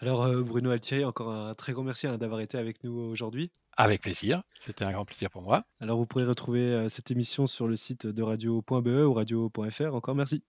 Alors 0.00 0.22
euh, 0.22 0.42
Bruno 0.42 0.70
Altieri, 0.70 1.04
encore 1.04 1.30
un 1.30 1.54
très 1.54 1.72
grand 1.74 1.82
merci 1.82 2.06
hein, 2.06 2.16
d'avoir 2.16 2.40
été 2.40 2.56
avec 2.56 2.82
nous 2.84 2.98
aujourd'hui. 2.98 3.50
Avec 3.76 4.00
plaisir. 4.00 4.42
C'était 4.58 4.84
un 4.84 4.92
grand 4.92 5.04
plaisir 5.04 5.30
pour 5.30 5.42
moi. 5.42 5.62
Alors 5.78 5.98
vous 5.98 6.06
pourrez 6.06 6.24
retrouver 6.24 6.62
euh, 6.62 6.88
cette 6.88 7.10
émission 7.10 7.46
sur 7.46 7.68
le 7.68 7.76
site 7.76 8.06
de 8.06 8.22
radio.be 8.22 8.86
ou 8.86 9.12
radio.fr. 9.12 9.94
Encore 9.94 10.14
merci. 10.14 10.42